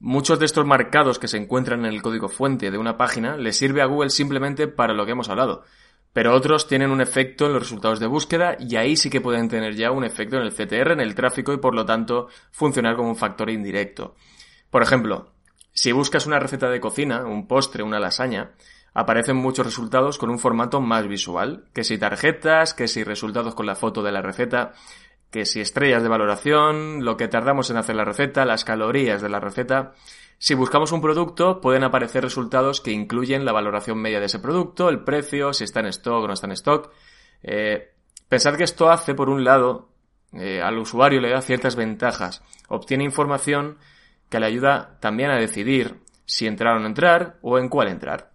Muchos 0.00 0.38
de 0.38 0.46
estos 0.46 0.64
marcados 0.64 1.18
que 1.18 1.28
se 1.28 1.38
encuentran 1.38 1.80
en 1.80 1.92
el 1.92 2.02
código 2.02 2.28
fuente 2.28 2.70
de 2.70 2.78
una 2.78 2.96
página 2.96 3.36
le 3.36 3.52
sirve 3.52 3.82
a 3.82 3.86
Google 3.86 4.10
simplemente 4.10 4.68
para 4.68 4.94
lo 4.94 5.04
que 5.04 5.12
hemos 5.12 5.28
hablado, 5.28 5.64
pero 6.12 6.34
otros 6.34 6.68
tienen 6.68 6.90
un 6.90 7.00
efecto 7.00 7.46
en 7.46 7.52
los 7.52 7.62
resultados 7.62 8.00
de 8.00 8.06
búsqueda 8.06 8.56
y 8.58 8.76
ahí 8.76 8.96
sí 8.96 9.10
que 9.10 9.20
pueden 9.20 9.48
tener 9.48 9.74
ya 9.74 9.90
un 9.90 10.04
efecto 10.04 10.36
en 10.36 10.42
el 10.42 10.52
CTR, 10.52 10.92
en 10.92 11.00
el 11.00 11.14
tráfico 11.14 11.52
y 11.52 11.58
por 11.58 11.74
lo 11.74 11.84
tanto 11.84 12.28
funcionar 12.50 12.96
como 12.96 13.08
un 13.08 13.16
factor 13.16 13.50
indirecto. 13.50 14.14
Por 14.70 14.82
ejemplo, 14.82 15.32
si 15.72 15.92
buscas 15.92 16.26
una 16.26 16.38
receta 16.38 16.68
de 16.70 16.80
cocina, 16.80 17.24
un 17.24 17.46
postre, 17.46 17.82
una 17.82 18.00
lasaña, 18.00 18.52
aparecen 18.94 19.36
muchos 19.36 19.64
resultados 19.64 20.18
con 20.18 20.30
un 20.30 20.38
formato 20.38 20.80
más 20.80 21.06
visual, 21.06 21.64
que 21.72 21.84
si 21.84 21.98
tarjetas, 21.98 22.74
que 22.74 22.88
si 22.88 23.04
resultados 23.04 23.54
con 23.54 23.66
la 23.66 23.76
foto 23.76 24.02
de 24.02 24.10
la 24.10 24.22
receta, 24.22 24.72
que 25.30 25.44
si 25.44 25.60
estrellas 25.60 26.02
de 26.02 26.08
valoración, 26.08 27.04
lo 27.04 27.16
que 27.16 27.28
tardamos 27.28 27.70
en 27.70 27.76
hacer 27.76 27.96
la 27.96 28.04
receta, 28.04 28.44
las 28.44 28.64
calorías 28.64 29.20
de 29.20 29.28
la 29.28 29.40
receta, 29.40 29.92
si 30.38 30.54
buscamos 30.54 30.92
un 30.92 31.00
producto, 31.00 31.60
pueden 31.60 31.82
aparecer 31.82 32.22
resultados 32.22 32.80
que 32.80 32.92
incluyen 32.92 33.44
la 33.44 33.52
valoración 33.52 33.98
media 33.98 34.20
de 34.20 34.26
ese 34.26 34.38
producto, 34.38 34.88
el 34.88 35.02
precio, 35.02 35.52
si 35.52 35.64
está 35.64 35.80
en 35.80 35.86
stock 35.86 36.22
o 36.22 36.26
no 36.28 36.32
está 36.32 36.46
en 36.46 36.52
stock. 36.52 36.92
Eh, 37.42 37.92
pensad 38.28 38.56
que 38.56 38.64
esto 38.64 38.88
hace, 38.88 39.14
por 39.14 39.28
un 39.30 39.42
lado, 39.42 39.88
eh, 40.32 40.62
al 40.62 40.78
usuario 40.78 41.20
le 41.20 41.30
da 41.30 41.42
ciertas 41.42 41.74
ventajas. 41.74 42.42
Obtiene 42.68 43.02
información 43.02 43.78
que 44.28 44.38
le 44.38 44.46
ayuda 44.46 44.98
también 45.00 45.30
a 45.30 45.38
decidir 45.38 45.96
si 46.24 46.46
entrar 46.46 46.76
o 46.76 46.80
no 46.80 46.86
entrar 46.86 47.38
o 47.42 47.58
en 47.58 47.68
cuál 47.68 47.88
entrar. 47.88 48.30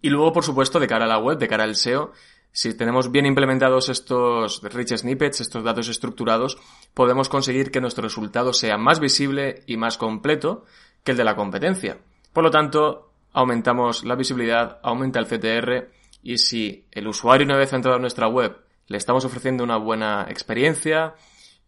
Y 0.00 0.08
luego, 0.08 0.32
por 0.32 0.44
supuesto, 0.44 0.80
de 0.80 0.86
cara 0.86 1.04
a 1.04 1.08
la 1.08 1.18
web, 1.18 1.36
de 1.36 1.48
cara 1.48 1.64
al 1.64 1.76
SEO, 1.76 2.12
si 2.56 2.72
tenemos 2.72 3.12
bien 3.12 3.26
implementados 3.26 3.90
estos 3.90 4.62
rich 4.62 4.96
snippets, 4.96 5.42
estos 5.42 5.62
datos 5.62 5.88
estructurados, 5.88 6.56
podemos 6.94 7.28
conseguir 7.28 7.70
que 7.70 7.82
nuestro 7.82 8.04
resultado 8.04 8.54
sea 8.54 8.78
más 8.78 8.98
visible 8.98 9.62
y 9.66 9.76
más 9.76 9.98
completo, 9.98 10.64
que 11.04 11.10
el 11.10 11.18
de 11.18 11.24
la 11.24 11.36
competencia. 11.36 11.98
Por 12.32 12.44
lo 12.44 12.50
tanto, 12.50 13.12
aumentamos 13.34 14.04
la 14.06 14.14
visibilidad, 14.14 14.80
aumenta 14.82 15.20
el 15.20 15.26
CTR 15.26 15.90
y 16.22 16.38
si 16.38 16.86
el 16.92 17.08
usuario 17.08 17.44
una 17.44 17.58
vez 17.58 17.74
entrado 17.74 17.98
a 17.98 18.00
nuestra 18.00 18.26
web 18.26 18.56
le 18.86 18.96
estamos 18.96 19.26
ofreciendo 19.26 19.62
una 19.62 19.76
buena 19.76 20.24
experiencia 20.30 21.12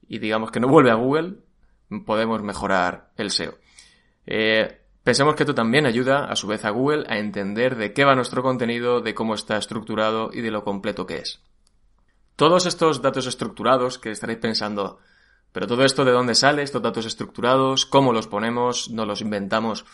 y 0.08 0.20
digamos 0.20 0.50
que 0.50 0.58
no 0.58 0.68
vuelve 0.68 0.90
a 0.90 0.94
Google, 0.94 1.34
podemos 2.06 2.42
mejorar 2.42 3.10
el 3.18 3.30
SEO. 3.30 3.58
Eh, 4.24 4.80
pensemos 5.04 5.34
que 5.34 5.44
esto 5.44 5.54
también 5.54 5.86
ayuda 5.86 6.24
a 6.24 6.36
su 6.36 6.46
vez 6.46 6.64
a 6.64 6.70
Google 6.70 7.04
a 7.08 7.18
entender 7.18 7.76
de 7.76 7.92
qué 7.92 8.04
va 8.04 8.14
nuestro 8.14 8.42
contenido, 8.42 9.00
de 9.00 9.14
cómo 9.14 9.34
está 9.34 9.56
estructurado 9.56 10.30
y 10.32 10.40
de 10.40 10.50
lo 10.50 10.64
completo 10.64 11.06
que 11.06 11.16
es. 11.16 11.40
Todos 12.36 12.66
estos 12.66 13.02
datos 13.02 13.26
estructurados 13.26 13.98
que 13.98 14.10
estaréis 14.10 14.38
pensando, 14.38 14.98
pero 15.52 15.66
todo 15.66 15.84
esto 15.84 16.04
de 16.04 16.12
dónde 16.12 16.34
sale, 16.34 16.62
estos 16.62 16.82
datos 16.82 17.04
estructurados, 17.04 17.84
cómo 17.84 18.12
los 18.12 18.28
ponemos, 18.28 18.90
no 18.90 19.06
los 19.06 19.22
inventamos. 19.22 19.84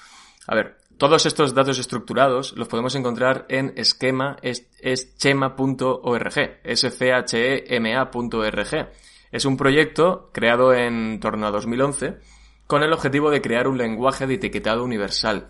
A 0.46 0.54
ver, 0.54 0.76
todos 0.98 1.26
estos 1.26 1.54
datos 1.54 1.78
estructurados 1.78 2.52
los 2.56 2.68
podemos 2.68 2.94
encontrar 2.94 3.46
en 3.48 3.72
esquema 3.76 4.36
schema.org, 4.42 6.34
schema.org. 6.74 8.88
Es 9.32 9.44
un 9.44 9.56
proyecto 9.56 10.30
creado 10.32 10.74
en 10.74 11.18
torno 11.18 11.46
a 11.46 11.50
2011 11.50 12.18
con 12.66 12.82
el 12.82 12.92
objetivo 12.92 13.30
de 13.30 13.42
crear 13.42 13.68
un 13.68 13.78
lenguaje 13.78 14.26
de 14.26 14.34
etiquetado 14.34 14.84
universal. 14.84 15.48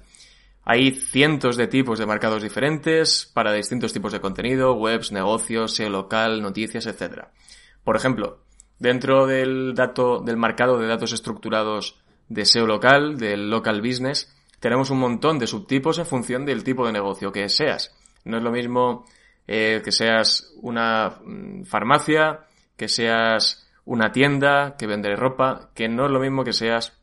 Hay 0.65 0.93
cientos 0.93 1.57
de 1.57 1.67
tipos 1.67 1.99
de 1.99 2.07
marcados 2.07 2.43
diferentes 2.43 3.31
para 3.33 3.53
distintos 3.53 3.93
tipos 3.93 4.13
de 4.13 4.21
contenido, 4.21 4.75
webs, 4.75 5.13
negocios, 5.13 5.75
SEO 5.75 5.91
local, 5.91 6.41
noticias, 6.41 6.87
etc. 6.87 7.27
Por 7.85 7.97
ejemplo, 7.97 8.45
Dentro 8.79 9.27
del 9.27 9.75
dato, 9.75 10.21
del 10.21 10.37
marcado 10.37 10.79
de 10.79 10.87
datos 10.87 11.13
estructurados 11.13 12.01
de 12.29 12.45
SEO 12.45 12.67
local, 12.67 13.17
del 13.17 13.49
local 13.49 13.81
business, 13.81 14.35
tenemos 14.61 14.91
un 14.91 14.99
montón 14.99 15.39
de 15.39 15.47
subtipos 15.47 15.99
en 15.99 16.07
función 16.07 16.45
del 16.45 16.65
tipo 16.65 16.87
de 16.87 16.93
negocio 16.93 17.31
que 17.31 17.49
seas. 17.49 17.95
No 18.25 18.39
es 18.39 18.43
lo 18.43 18.51
mismo 18.51 19.05
eh, 19.47 19.81
que 19.85 19.93
seas 19.93 20.53
una 20.61 21.19
mm, 21.25 21.65
farmacia, 21.65 22.47
que 22.77 22.89
seas 22.89 23.71
una 23.85 24.11
tienda 24.11 24.77
que 24.77 24.87
vende 24.87 25.15
ropa, 25.15 25.71
que 25.75 25.89
no 25.89 26.07
es 26.07 26.11
lo 26.11 26.21
mismo 26.21 26.43
que 26.43 26.53
seas 26.53 26.99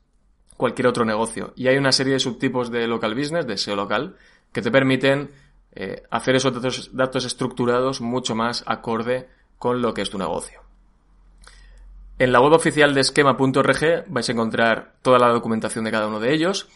cualquier 0.62 0.88
otro 0.88 1.06
negocio. 1.06 1.54
Y 1.56 1.67
hay 1.67 1.78
una 1.78 1.91
serie 1.91 2.13
de 2.13 2.19
subtipos 2.19 2.69
de 2.69 2.86
local 2.86 3.15
business, 3.15 3.47
de 3.47 3.58
SEO 3.58 3.76
local, 3.76 4.15
que 4.54 4.62
te 4.62 4.69
permiten 4.69 5.32
eh, 5.74 6.04
hacer 6.12 6.36
esos 6.36 6.54
datos, 6.54 6.91
datos 6.93 7.26
estructurados 7.26 8.00
mucho 8.00 8.36
más 8.36 8.63
acorde 8.67 9.28
con 9.58 9.82
lo 9.82 9.95
que 9.95 10.04
es 10.04 10.12
tu 10.12 10.19
negocio. 10.19 10.62
En 12.19 12.32
la 12.32 12.41
web 12.41 12.54
oficial 12.54 12.93
de 12.93 13.02
esquema.org 13.02 14.06
vais 14.06 14.30
a 14.30 14.32
encontrar 14.32 14.97
toda 15.02 15.17
la 15.17 15.30
documentación 15.30 15.84
de 15.84 15.89
cada 15.89 16.06
uno 16.06 16.19
de 16.19 16.32
ellos, 16.32 16.69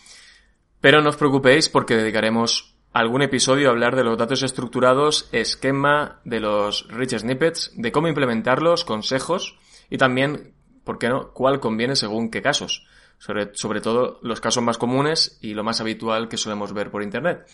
pero 0.81 1.03
no 1.03 1.09
os 1.09 1.17
preocupéis 1.17 1.69
porque 1.69 1.95
dedicaremos 1.95 2.75
algún 2.91 3.21
episodio 3.21 3.67
a 3.67 3.71
hablar 3.71 3.95
de 3.95 4.03
los 4.03 4.17
datos 4.17 4.41
estructurados, 4.41 5.29
esquema, 5.31 6.21
de 6.23 6.39
los 6.39 6.87
rich 6.89 7.15
snippets, 7.19 7.71
de 7.75 7.91
cómo 7.91 8.07
implementarlos, 8.07 8.83
consejos 8.83 9.59
y 9.91 9.99
también, 9.99 10.55
¿por 10.83 10.97
qué 10.97 11.07
no?, 11.09 11.33
cuál 11.33 11.59
conviene 11.59 11.95
según 11.95 12.31
qué 12.31 12.41
casos. 12.41 12.87
Sobre, 13.17 13.55
sobre 13.55 13.81
todo 13.81 14.19
los 14.21 14.41
casos 14.41 14.63
más 14.63 14.77
comunes 14.77 15.39
y 15.41 15.53
lo 15.53 15.63
más 15.63 15.81
habitual 15.81 16.27
que 16.27 16.37
solemos 16.37 16.73
ver 16.73 16.91
por 16.91 17.01
Internet. 17.01 17.47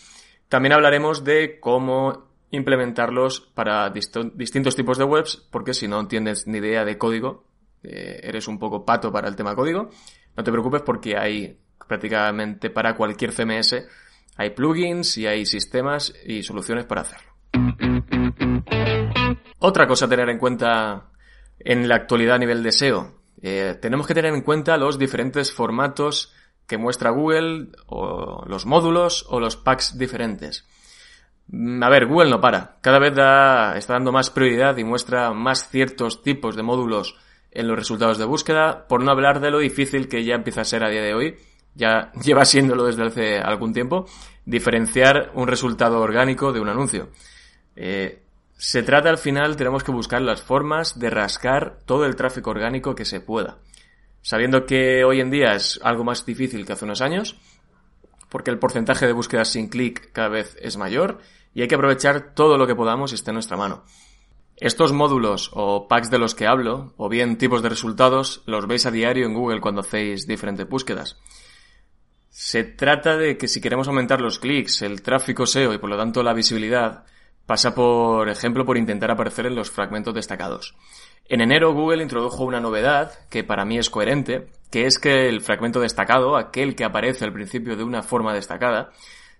También 0.48 0.72
hablaremos 0.72 1.24
de 1.24 1.58
cómo 1.60 2.32
implementarlos 2.50 3.40
para 3.40 3.90
distintos 3.90 4.76
tipos 4.76 4.98
de 4.98 5.04
webs, 5.04 5.48
porque 5.50 5.72
si 5.72 5.88
no 5.88 6.06
tienes 6.06 6.46
ni 6.46 6.58
idea 6.58 6.84
de 6.84 6.98
código, 6.98 7.44
eh, 7.82 8.20
eres 8.22 8.46
un 8.46 8.58
poco 8.58 8.84
pato 8.84 9.10
para 9.10 9.28
el 9.28 9.34
tema 9.34 9.56
código, 9.56 9.88
no 10.36 10.44
te 10.44 10.52
preocupes 10.52 10.82
porque 10.82 11.16
hay 11.16 11.58
prácticamente 11.88 12.70
para 12.70 12.94
cualquier 12.94 13.32
CMS, 13.32 13.86
hay 14.36 14.50
plugins 14.50 15.16
y 15.18 15.26
hay 15.26 15.46
sistemas 15.46 16.12
y 16.24 16.42
soluciones 16.42 16.84
para 16.84 17.00
hacerlo. 17.00 17.32
Otra 19.58 19.86
cosa 19.86 20.06
a 20.06 20.08
tener 20.08 20.28
en 20.28 20.38
cuenta 20.38 21.10
en 21.58 21.88
la 21.88 21.96
actualidad 21.96 22.36
a 22.36 22.38
nivel 22.38 22.62
de 22.62 22.72
SEO. 22.72 23.21
Eh, 23.42 23.76
tenemos 23.80 24.06
que 24.06 24.14
tener 24.14 24.32
en 24.32 24.42
cuenta 24.42 24.76
los 24.76 24.98
diferentes 24.98 25.52
formatos 25.52 26.32
que 26.66 26.78
muestra 26.78 27.10
Google, 27.10 27.68
o 27.86 28.44
los 28.46 28.66
módulos, 28.66 29.26
o 29.28 29.40
los 29.40 29.56
packs 29.56 29.98
diferentes. 29.98 30.64
Mm, 31.48 31.82
a 31.82 31.88
ver, 31.88 32.06
Google 32.06 32.30
no 32.30 32.40
para. 32.40 32.78
Cada 32.80 32.98
vez 32.98 33.14
da, 33.14 33.76
está 33.76 33.94
dando 33.94 34.12
más 34.12 34.30
prioridad 34.30 34.76
y 34.78 34.84
muestra 34.84 35.32
más 35.32 35.68
ciertos 35.68 36.22
tipos 36.22 36.56
de 36.56 36.62
módulos 36.62 37.16
en 37.50 37.68
los 37.68 37.76
resultados 37.76 38.16
de 38.16 38.24
búsqueda, 38.24 38.86
por 38.88 39.02
no 39.02 39.10
hablar 39.10 39.40
de 39.40 39.50
lo 39.50 39.58
difícil 39.58 40.08
que 40.08 40.24
ya 40.24 40.34
empieza 40.34 40.62
a 40.62 40.64
ser 40.64 40.84
a 40.84 40.88
día 40.88 41.02
de 41.02 41.14
hoy, 41.14 41.36
ya 41.74 42.12
lleva 42.24 42.44
siéndolo 42.44 42.84
desde 42.84 43.04
hace 43.04 43.38
algún 43.38 43.72
tiempo, 43.72 44.06
diferenciar 44.44 45.32
un 45.34 45.48
resultado 45.48 46.00
orgánico 46.00 46.52
de 46.52 46.60
un 46.60 46.68
anuncio. 46.68 47.10
Eh, 47.76 48.21
se 48.62 48.84
trata 48.84 49.10
al 49.10 49.18
final, 49.18 49.56
tenemos 49.56 49.82
que 49.82 49.90
buscar 49.90 50.22
las 50.22 50.40
formas 50.40 50.96
de 50.96 51.10
rascar 51.10 51.80
todo 51.84 52.06
el 52.06 52.14
tráfico 52.14 52.50
orgánico 52.50 52.94
que 52.94 53.04
se 53.04 53.20
pueda. 53.20 53.58
Sabiendo 54.20 54.66
que 54.66 55.02
hoy 55.02 55.20
en 55.20 55.32
día 55.32 55.56
es 55.56 55.80
algo 55.82 56.04
más 56.04 56.24
difícil 56.24 56.64
que 56.64 56.72
hace 56.72 56.84
unos 56.84 57.00
años, 57.00 57.40
porque 58.28 58.52
el 58.52 58.60
porcentaje 58.60 59.04
de 59.04 59.14
búsquedas 59.14 59.48
sin 59.48 59.68
clic 59.68 60.12
cada 60.12 60.28
vez 60.28 60.56
es 60.60 60.76
mayor 60.76 61.18
y 61.52 61.62
hay 61.62 61.66
que 61.66 61.74
aprovechar 61.74 62.34
todo 62.36 62.56
lo 62.56 62.68
que 62.68 62.76
podamos 62.76 63.10
y 63.10 63.16
esté 63.16 63.32
en 63.32 63.34
nuestra 63.34 63.56
mano. 63.56 63.82
Estos 64.56 64.92
módulos 64.92 65.50
o 65.54 65.88
packs 65.88 66.08
de 66.08 66.20
los 66.20 66.36
que 66.36 66.46
hablo, 66.46 66.94
o 66.96 67.08
bien 67.08 67.38
tipos 67.38 67.64
de 67.64 67.68
resultados, 67.68 68.44
los 68.46 68.68
veis 68.68 68.86
a 68.86 68.92
diario 68.92 69.26
en 69.26 69.34
Google 69.34 69.60
cuando 69.60 69.80
hacéis 69.80 70.28
diferentes 70.28 70.68
búsquedas. 70.68 71.18
Se 72.30 72.62
trata 72.62 73.16
de 73.16 73.36
que 73.36 73.48
si 73.48 73.60
queremos 73.60 73.88
aumentar 73.88 74.20
los 74.20 74.38
clics, 74.38 74.82
el 74.82 75.02
tráfico 75.02 75.46
SEO 75.46 75.74
y 75.74 75.78
por 75.78 75.90
lo 75.90 75.96
tanto 75.96 76.22
la 76.22 76.32
visibilidad, 76.32 77.06
pasa 77.46 77.74
por 77.74 78.28
ejemplo 78.28 78.64
por 78.64 78.76
intentar 78.76 79.10
aparecer 79.10 79.46
en 79.46 79.54
los 79.54 79.70
fragmentos 79.70 80.14
destacados. 80.14 80.74
En 81.28 81.40
enero 81.40 81.72
Google 81.72 82.02
introdujo 82.02 82.44
una 82.44 82.60
novedad 82.60 83.12
que 83.30 83.44
para 83.44 83.64
mí 83.64 83.78
es 83.78 83.90
coherente, 83.90 84.48
que 84.70 84.86
es 84.86 84.98
que 84.98 85.28
el 85.28 85.40
fragmento 85.40 85.80
destacado, 85.80 86.36
aquel 86.36 86.74
que 86.74 86.84
aparece 86.84 87.24
al 87.24 87.32
principio 87.32 87.76
de 87.76 87.84
una 87.84 88.02
forma 88.02 88.34
destacada, 88.34 88.90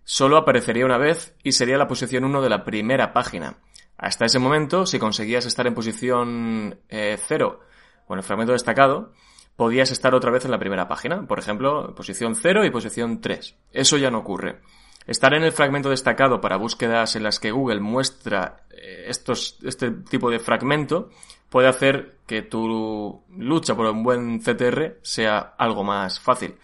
solo 0.05 0.37
aparecería 0.37 0.85
una 0.85 0.99
vez 0.99 1.35
y 1.43 1.53
sería 1.53 1.79
la 1.79 1.89
posición 1.89 2.25
1 2.25 2.43
de 2.43 2.49
la 2.49 2.65
primera 2.65 3.13
página. 3.13 3.59
Hasta 3.99 4.25
ese 4.25 4.39
momento, 4.39 4.87
si 4.87 4.99
conseguías 4.99 5.47
estar 5.47 5.67
en 5.67 5.75
posición 5.75 6.81
0 6.89 6.89
eh, 6.91 7.19
o 8.07 8.15
en 8.15 8.19
el 8.19 8.25
fragmento 8.25 8.53
destacado, 8.53 9.13
podías 9.57 9.91
estar 9.91 10.15
otra 10.15 10.31
vez 10.31 10.45
en 10.45 10.51
la 10.51 10.59
primera 10.59 10.89
página. 10.89 11.27
Por 11.27 11.39
ejemplo, 11.39 11.95
posición 11.95 12.35
0 12.35 12.65
y 12.65 12.71
posición 12.71 13.21
3. 13.21 13.57
Eso 13.73 13.97
ya 13.97 14.11
no 14.11 14.19
ocurre. 14.19 14.61
Estar 15.07 15.35
en 15.35 15.43
el 15.43 15.53
fragmento 15.53 15.91
destacado 15.91 16.41
para 16.41 16.57
búsquedas 16.57 17.17
en 17.17 17.25
las 17.25 17.41
que 17.41 17.51
Google 17.51 17.81
muestra 17.81 18.65
eh, 18.71 19.05
estos, 19.09 19.59
este 19.63 19.91
tipo 19.91 20.31
de 20.31 20.39
fragmento 20.39 21.11
puede 21.49 21.69
hacer 21.69 22.19
que 22.27 22.43
tu 22.43 23.23
lucha 23.37 23.75
por 23.75 23.87
un 23.87 24.03
buen 24.03 24.41
CTR 24.41 24.99
sea 25.03 25.55
algo 25.59 25.85
más 25.85 26.21
fácil. 26.21 26.57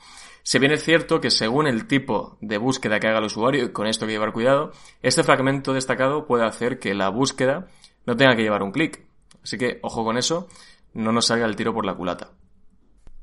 Si 0.42 0.58
bien 0.58 0.72
es 0.72 0.82
cierto 0.82 1.20
que 1.20 1.30
según 1.30 1.66
el 1.66 1.86
tipo 1.86 2.38
de 2.40 2.56
búsqueda 2.56 2.98
que 2.98 3.06
haga 3.06 3.18
el 3.18 3.26
usuario, 3.26 3.64
y 3.66 3.72
con 3.72 3.86
esto 3.86 4.04
hay 4.04 4.08
que 4.08 4.12
llevar 4.14 4.32
cuidado, 4.32 4.72
este 5.02 5.22
fragmento 5.22 5.74
destacado 5.74 6.26
puede 6.26 6.46
hacer 6.46 6.78
que 6.78 6.94
la 6.94 7.10
búsqueda 7.10 7.68
no 8.06 8.16
tenga 8.16 8.34
que 8.34 8.44
llevar 8.44 8.62
un 8.62 8.72
clic. 8.72 9.04
Así 9.42 9.58
que 9.58 9.78
ojo 9.82 10.04
con 10.04 10.16
eso, 10.16 10.48
no 10.94 11.12
nos 11.12 11.26
salga 11.26 11.44
el 11.44 11.54
tiro 11.54 11.74
por 11.74 11.84
la 11.84 11.94
culata. 11.94 12.30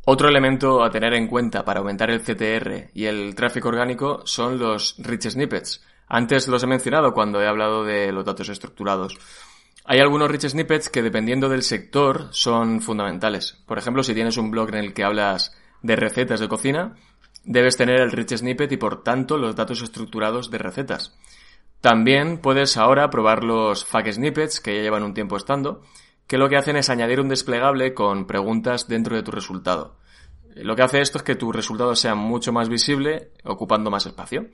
Otro 0.07 0.29
elemento 0.29 0.83
a 0.83 0.91
tener 0.91 1.15
en 1.15 1.27
cuenta 1.27 1.65
para 1.65 1.79
aumentar 1.79 2.11
el 2.11 2.21
CTR 2.21 2.91
y 2.93 3.05
el 3.05 3.33
tráfico 3.33 3.69
orgánico 3.69 4.21
son 4.25 4.59
los 4.59 4.95
rich 4.99 5.29
snippets. 5.29 5.83
Antes 6.07 6.47
los 6.47 6.61
he 6.61 6.67
mencionado 6.67 7.11
cuando 7.11 7.41
he 7.41 7.47
hablado 7.47 7.83
de 7.83 8.11
los 8.11 8.23
datos 8.23 8.49
estructurados. 8.49 9.17
Hay 9.83 9.99
algunos 9.99 10.29
rich 10.29 10.47
snippets 10.47 10.89
que 10.89 11.01
dependiendo 11.01 11.49
del 11.49 11.63
sector 11.63 12.27
son 12.29 12.81
fundamentales. 12.81 13.63
Por 13.65 13.79
ejemplo, 13.79 14.03
si 14.03 14.13
tienes 14.13 14.37
un 14.37 14.51
blog 14.51 14.69
en 14.69 14.75
el 14.75 14.93
que 14.93 15.03
hablas 15.03 15.57
de 15.81 15.95
recetas 15.95 16.39
de 16.39 16.49
cocina, 16.49 16.95
debes 17.43 17.75
tener 17.75 17.99
el 17.99 18.11
rich 18.11 18.37
snippet 18.37 18.71
y 18.73 18.77
por 18.77 19.01
tanto 19.01 19.39
los 19.39 19.55
datos 19.55 19.81
estructurados 19.81 20.51
de 20.51 20.59
recetas. 20.59 21.17
También 21.81 22.37
puedes 22.37 22.77
ahora 22.77 23.09
probar 23.09 23.43
los 23.43 23.85
FAQ 23.85 24.11
snippets 24.11 24.59
que 24.59 24.75
ya 24.75 24.83
llevan 24.83 25.03
un 25.03 25.15
tiempo 25.15 25.35
estando 25.35 25.81
que 26.27 26.37
lo 26.37 26.49
que 26.49 26.57
hacen 26.57 26.75
es 26.75 26.89
añadir 26.89 27.19
un 27.19 27.29
desplegable 27.29 27.93
con 27.93 28.25
preguntas 28.25 28.87
dentro 28.87 29.15
de 29.15 29.23
tu 29.23 29.31
resultado. 29.31 29.97
Lo 30.55 30.75
que 30.75 30.83
hace 30.83 31.01
esto 31.01 31.17
es 31.17 31.23
que 31.23 31.35
tu 31.35 31.51
resultado 31.51 31.95
sea 31.95 32.15
mucho 32.15 32.53
más 32.53 32.69
visible, 32.69 33.31
ocupando 33.43 33.91
más 33.91 34.05
espacio. 34.05 34.47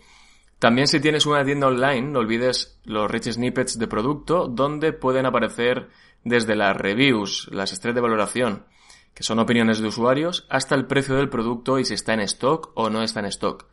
También 0.57 0.87
si 0.87 0.99
tienes 0.99 1.25
una 1.25 1.45
tienda 1.45 1.67
online, 1.67 2.01
no 2.01 2.19
olvides 2.19 2.79
los 2.83 3.09
rich 3.09 3.31
snippets 3.31 3.79
de 3.79 3.87
producto, 3.87 4.47
donde 4.47 4.93
pueden 4.93 5.25
aparecer 5.25 5.89
desde 6.23 6.55
las 6.55 6.75
reviews, 6.75 7.49
las 7.51 7.71
estrellas 7.71 7.95
de 7.95 8.01
valoración, 8.01 8.65
que 9.13 9.23
son 9.23 9.39
opiniones 9.39 9.79
de 9.79 9.87
usuarios, 9.87 10.45
hasta 10.49 10.75
el 10.75 10.85
precio 10.85 11.15
del 11.15 11.29
producto 11.29 11.79
y 11.79 11.85
si 11.85 11.93
está 11.93 12.13
en 12.13 12.21
stock 12.21 12.71
o 12.75 12.89
no 12.89 13.01
está 13.01 13.21
en 13.21 13.27
stock. 13.27 13.65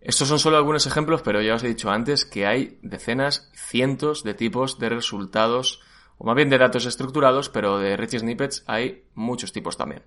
Estos 0.00 0.28
son 0.28 0.38
solo 0.38 0.56
algunos 0.56 0.86
ejemplos, 0.86 1.22
pero 1.22 1.42
ya 1.42 1.54
os 1.54 1.64
he 1.64 1.68
dicho 1.68 1.90
antes 1.90 2.24
que 2.24 2.46
hay 2.46 2.78
decenas, 2.82 3.50
cientos 3.54 4.22
de 4.22 4.34
tipos 4.34 4.78
de 4.78 4.88
resultados 4.90 5.82
o 6.18 6.26
más 6.26 6.36
bien 6.36 6.50
de 6.50 6.58
datos 6.58 6.84
estructurados, 6.84 7.48
pero 7.48 7.78
de 7.78 7.96
rich 7.96 8.18
snippets 8.18 8.64
hay 8.66 9.04
muchos 9.14 9.52
tipos 9.52 9.76
también. 9.76 10.02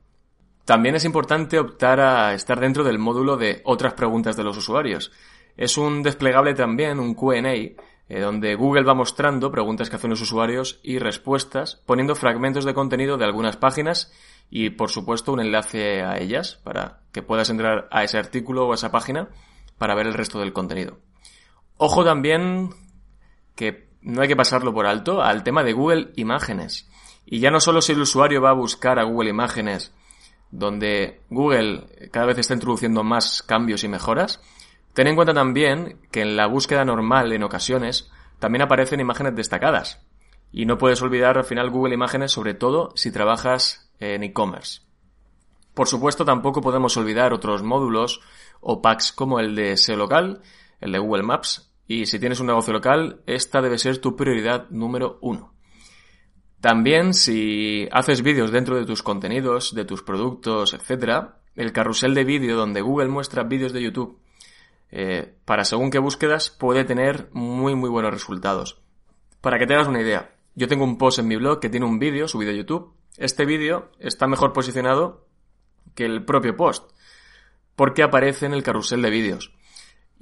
También 0.65 0.95
es 0.95 1.05
importante 1.05 1.59
optar 1.59 1.99
a 1.99 2.33
estar 2.33 2.59
dentro 2.59 2.83
del 2.83 2.99
módulo 2.99 3.37
de 3.37 3.61
otras 3.65 3.93
preguntas 3.93 4.37
de 4.37 4.43
los 4.43 4.57
usuarios. 4.57 5.11
Es 5.57 5.77
un 5.77 6.03
desplegable 6.03 6.53
también, 6.53 6.99
un 6.99 7.15
QA, 7.15 7.41
eh, 7.43 7.75
donde 8.19 8.55
Google 8.55 8.83
va 8.83 8.93
mostrando 8.93 9.51
preguntas 9.51 9.89
que 9.89 9.95
hacen 9.95 10.09
los 10.09 10.21
usuarios 10.21 10.79
y 10.83 10.99
respuestas, 10.99 11.81
poniendo 11.85 12.15
fragmentos 12.15 12.65
de 12.65 12.73
contenido 12.73 13.17
de 13.17 13.25
algunas 13.25 13.57
páginas 13.57 14.13
y, 14.49 14.69
por 14.69 14.89
supuesto, 14.89 15.33
un 15.33 15.39
enlace 15.39 16.03
a 16.03 16.17
ellas 16.17 16.59
para 16.63 16.99
que 17.11 17.23
puedas 17.23 17.49
entrar 17.49 17.87
a 17.89 18.03
ese 18.03 18.17
artículo 18.17 18.67
o 18.67 18.71
a 18.71 18.75
esa 18.75 18.91
página 18.91 19.29
para 19.77 19.95
ver 19.95 20.07
el 20.07 20.13
resto 20.13 20.39
del 20.39 20.53
contenido. 20.53 20.99
Ojo 21.77 22.03
también 22.03 22.69
que 23.55 23.90
no 24.01 24.21
hay 24.21 24.27
que 24.27 24.35
pasarlo 24.35 24.73
por 24.73 24.85
alto 24.85 25.21
al 25.21 25.43
tema 25.43 25.63
de 25.63 25.73
Google 25.73 26.11
Imágenes. 26.15 26.89
Y 27.25 27.39
ya 27.39 27.51
no 27.51 27.59
solo 27.59 27.81
si 27.81 27.93
el 27.93 28.01
usuario 28.01 28.41
va 28.41 28.49
a 28.49 28.53
buscar 28.53 28.99
a 28.99 29.03
Google 29.03 29.29
Imágenes, 29.29 29.93
donde 30.49 31.21
Google 31.29 32.09
cada 32.11 32.25
vez 32.25 32.37
está 32.37 32.53
introduciendo 32.53 33.03
más 33.03 33.41
cambios 33.43 33.83
y 33.83 33.87
mejoras, 33.87 34.41
ten 34.93 35.07
en 35.07 35.15
cuenta 35.15 35.33
también 35.33 35.99
que 36.11 36.21
en 36.21 36.35
la 36.35 36.47
búsqueda 36.47 36.83
normal 36.83 37.31
en 37.31 37.43
ocasiones 37.43 38.11
también 38.39 38.63
aparecen 38.63 38.99
imágenes 38.99 39.35
destacadas. 39.35 40.01
Y 40.51 40.65
no 40.65 40.77
puedes 40.77 41.01
olvidar 41.01 41.37
al 41.37 41.45
final 41.45 41.69
Google 41.69 41.93
Imágenes, 41.93 42.33
sobre 42.33 42.53
todo 42.53 42.91
si 42.95 43.11
trabajas 43.11 43.89
en 43.99 44.23
e-commerce. 44.23 44.81
Por 45.73 45.87
supuesto, 45.87 46.25
tampoco 46.25 46.61
podemos 46.61 46.97
olvidar 46.97 47.31
otros 47.31 47.63
módulos 47.63 48.19
o 48.59 48.81
packs 48.81 49.13
como 49.13 49.39
el 49.39 49.55
de 49.55 49.77
SEO 49.77 49.95
local, 49.95 50.41
el 50.81 50.91
de 50.91 50.99
Google 50.99 51.23
Maps, 51.23 51.70
y 51.91 52.05
si 52.05 52.19
tienes 52.19 52.39
un 52.39 52.47
negocio 52.47 52.71
local, 52.71 53.19
esta 53.25 53.61
debe 53.61 53.77
ser 53.77 53.97
tu 53.97 54.15
prioridad 54.15 54.69
número 54.69 55.17
uno. 55.19 55.53
También 56.61 57.13
si 57.13 57.89
haces 57.91 58.21
vídeos 58.21 58.49
dentro 58.49 58.77
de 58.77 58.85
tus 58.85 59.03
contenidos, 59.03 59.75
de 59.75 59.83
tus 59.83 60.01
productos, 60.01 60.73
etc., 60.73 61.31
el 61.57 61.73
carrusel 61.73 62.13
de 62.13 62.23
vídeo 62.23 62.55
donde 62.55 62.79
Google 62.79 63.09
muestra 63.09 63.43
vídeos 63.43 63.73
de 63.73 63.81
YouTube 63.81 64.19
eh, 64.89 65.35
para 65.43 65.65
según 65.65 65.91
qué 65.91 65.99
búsquedas 65.99 66.49
puede 66.49 66.85
tener 66.85 67.27
muy 67.33 67.75
muy 67.75 67.89
buenos 67.89 68.13
resultados. 68.13 68.79
Para 69.41 69.59
que 69.59 69.67
te 69.67 69.73
hagas 69.73 69.89
una 69.89 70.01
idea, 70.01 70.33
yo 70.55 70.69
tengo 70.69 70.85
un 70.85 70.97
post 70.97 71.19
en 71.19 71.27
mi 71.27 71.35
blog 71.35 71.59
que 71.59 71.69
tiene 71.69 71.85
un 71.85 71.99
vídeo 71.99 72.29
subido 72.29 72.51
a 72.51 72.55
YouTube. 72.55 72.93
Este 73.17 73.45
vídeo 73.45 73.91
está 73.99 74.27
mejor 74.27 74.53
posicionado 74.53 75.27
que 75.93 76.05
el 76.05 76.23
propio 76.23 76.55
post 76.55 76.89
porque 77.75 78.01
aparece 78.01 78.45
en 78.45 78.53
el 78.53 78.63
carrusel 78.63 79.01
de 79.01 79.09
vídeos. 79.09 79.51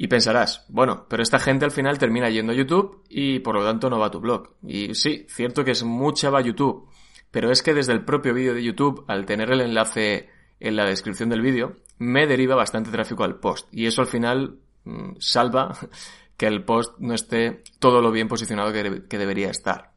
Y 0.02 0.08
pensarás, 0.08 0.64
bueno, 0.70 1.08
pero 1.10 1.22
esta 1.22 1.40
gente 1.40 1.66
al 1.66 1.72
final 1.72 1.98
termina 1.98 2.30
yendo 2.30 2.54
a 2.54 2.56
YouTube 2.56 3.04
y 3.10 3.40
por 3.40 3.56
lo 3.56 3.66
tanto 3.66 3.90
no 3.90 4.00
va 4.00 4.06
a 4.06 4.12
tu 4.12 4.22
blog. 4.22 4.54
Y 4.66 4.96
sí, 4.96 5.26
cierto 5.28 5.66
que 5.66 5.72
es 5.72 5.84
mucha 5.84 6.30
va 6.30 6.40
a 6.40 6.42
YouTube, 6.42 6.88
pero 7.32 7.52
es 7.52 7.62
que 7.62 7.74
desde 7.74 7.92
el 7.92 8.06
propio 8.06 8.34
vídeo 8.34 8.54
de 8.54 8.64
YouTube, 8.64 9.04
al 9.10 9.26
tener 9.26 9.52
el 9.52 9.60
enlace 9.60 10.30
en 10.62 10.78
la 10.78 10.86
descripción 10.86 11.28
del 11.28 11.42
vídeo, 11.42 11.80
me 11.98 12.28
deriva 12.28 12.56
bastante 12.56 12.92
tráfico 12.92 13.26
al 13.26 13.42
post. 13.42 13.68
Y 13.74 13.88
eso 13.88 14.02
al 14.02 14.08
final 14.08 14.60
mm, 14.86 15.16
salva 15.20 15.78
que 16.38 16.48
el 16.48 16.64
post 16.64 16.98
no 17.00 17.14
esté 17.14 17.62
todo 17.80 18.02
lo 18.02 18.10
bien 18.14 18.30
posicionado 18.30 18.72
que, 18.72 19.04
que 19.06 19.18
debería 19.18 19.50
estar. 19.50 19.92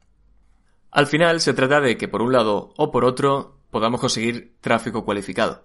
Al 0.91 1.07
final 1.07 1.39
se 1.39 1.53
trata 1.53 1.79
de 1.79 1.95
que 1.95 2.09
por 2.09 2.21
un 2.21 2.33
lado 2.33 2.73
o 2.75 2.91
por 2.91 3.05
otro 3.05 3.55
podamos 3.71 4.01
conseguir 4.01 4.57
tráfico 4.59 5.05
cualificado. 5.05 5.63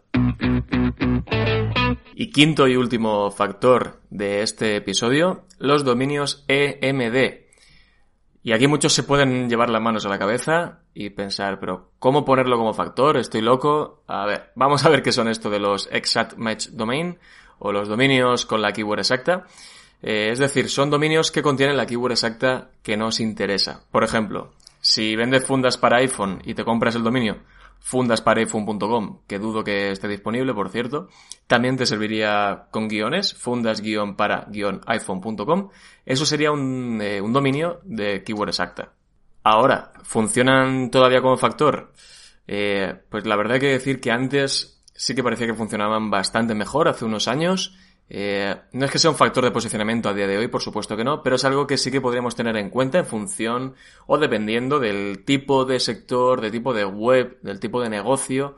Y 2.14 2.30
quinto 2.30 2.66
y 2.66 2.76
último 2.76 3.30
factor 3.30 4.00
de 4.10 4.42
este 4.42 4.76
episodio, 4.76 5.44
los 5.58 5.84
dominios 5.84 6.44
EMD. 6.48 7.46
Y 8.42 8.52
aquí 8.52 8.66
muchos 8.66 8.92
se 8.92 9.02
pueden 9.02 9.48
llevar 9.48 9.70
las 9.70 9.82
manos 9.82 10.06
a 10.06 10.08
la 10.08 10.18
cabeza 10.18 10.80
y 10.94 11.10
pensar, 11.10 11.60
pero 11.60 11.92
¿cómo 11.98 12.24
ponerlo 12.24 12.56
como 12.56 12.74
factor? 12.74 13.16
¿Estoy 13.16 13.42
loco? 13.42 14.02
A 14.06 14.26
ver, 14.26 14.52
vamos 14.54 14.84
a 14.84 14.88
ver 14.88 15.02
qué 15.02 15.12
son 15.12 15.28
esto 15.28 15.50
de 15.50 15.60
los 15.60 15.88
exact 15.92 16.36
match 16.36 16.68
domain 16.68 17.18
o 17.58 17.72
los 17.72 17.88
dominios 17.88 18.46
con 18.46 18.62
la 18.62 18.72
keyword 18.72 19.00
exacta. 19.00 19.46
Eh, 20.02 20.30
es 20.32 20.38
decir, 20.38 20.70
son 20.70 20.90
dominios 20.90 21.30
que 21.30 21.42
contienen 21.42 21.76
la 21.76 21.86
keyword 21.86 22.12
exacta 22.12 22.70
que 22.82 22.96
nos 22.96 23.20
interesa. 23.20 23.82
Por 23.90 24.02
ejemplo, 24.02 24.54
si 24.80 25.14
vendes 25.16 25.44
fundas 25.44 25.76
para 25.76 25.98
iPhone 25.98 26.40
y 26.44 26.54
te 26.54 26.64
compras 26.64 26.94
el 26.94 27.02
dominio 27.02 27.38
fundaspariphone.com, 27.88 29.20
que 29.26 29.38
dudo 29.38 29.64
que 29.64 29.90
esté 29.92 30.08
disponible, 30.08 30.52
por 30.52 30.68
cierto. 30.68 31.08
También 31.46 31.78
te 31.78 31.86
serviría 31.86 32.66
con 32.70 32.86
guiones, 32.86 33.32
fundas-para-iphone.com. 33.32 35.70
Eso 36.04 36.26
sería 36.26 36.52
un, 36.52 37.00
eh, 37.00 37.22
un 37.22 37.32
dominio 37.32 37.80
de 37.84 38.22
keyword 38.22 38.50
exacta. 38.50 38.92
Ahora, 39.42 39.94
¿funcionan 40.02 40.90
todavía 40.90 41.22
como 41.22 41.38
factor? 41.38 41.94
Eh, 42.46 42.94
pues 43.08 43.24
la 43.24 43.36
verdad 43.36 43.54
hay 43.54 43.60
que 43.60 43.68
decir 43.68 44.00
que 44.00 44.10
antes 44.10 44.82
sí 44.94 45.14
que 45.14 45.22
parecía 45.22 45.46
que 45.46 45.54
funcionaban 45.54 46.10
bastante 46.10 46.54
mejor 46.54 46.88
hace 46.88 47.06
unos 47.06 47.26
años 47.26 47.74
eh, 48.10 48.54
no 48.72 48.84
es 48.84 48.90
que 48.90 48.98
sea 48.98 49.10
un 49.10 49.16
factor 49.16 49.44
de 49.44 49.50
posicionamiento 49.50 50.08
a 50.08 50.14
día 50.14 50.26
de 50.26 50.38
hoy, 50.38 50.48
por 50.48 50.62
supuesto 50.62 50.96
que 50.96 51.04
no, 51.04 51.22
pero 51.22 51.36
es 51.36 51.44
algo 51.44 51.66
que 51.66 51.76
sí 51.76 51.90
que 51.90 52.00
podríamos 52.00 52.34
tener 52.34 52.56
en 52.56 52.70
cuenta 52.70 52.98
en 52.98 53.06
función 53.06 53.74
o 54.06 54.18
dependiendo 54.18 54.78
del 54.78 55.24
tipo 55.24 55.64
de 55.64 55.78
sector, 55.80 56.40
del 56.40 56.52
tipo 56.52 56.72
de 56.72 56.84
web, 56.84 57.38
del 57.42 57.60
tipo 57.60 57.80
de 57.80 57.90
negocio 57.90 58.56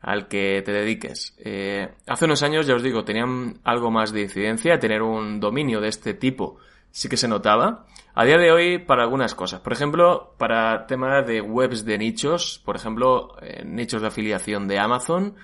al 0.00 0.28
que 0.28 0.62
te 0.64 0.72
dediques. 0.72 1.34
Eh, 1.38 1.88
hace 2.06 2.26
unos 2.26 2.42
años, 2.42 2.66
ya 2.66 2.74
os 2.74 2.82
digo, 2.82 3.04
tenían 3.04 3.58
algo 3.64 3.90
más 3.90 4.12
de 4.12 4.22
incidencia, 4.22 4.78
tener 4.78 5.02
un 5.02 5.40
dominio 5.40 5.80
de 5.80 5.88
este 5.88 6.12
tipo 6.12 6.58
sí 6.94 7.08
que 7.08 7.16
se 7.16 7.26
notaba. 7.26 7.86
A 8.14 8.24
día 8.24 8.38
de 8.38 8.52
hoy, 8.52 8.78
para 8.78 9.02
algunas 9.02 9.34
cosas. 9.34 9.60
Por 9.60 9.72
ejemplo, 9.72 10.34
para 10.38 10.86
temas 10.86 11.26
de 11.26 11.40
webs 11.40 11.84
de 11.84 11.98
nichos, 11.98 12.62
por 12.64 12.76
ejemplo, 12.76 13.34
eh, 13.42 13.64
nichos 13.64 14.00
de 14.00 14.08
afiliación 14.08 14.68
de 14.68 14.78
Amazon, 14.78 15.34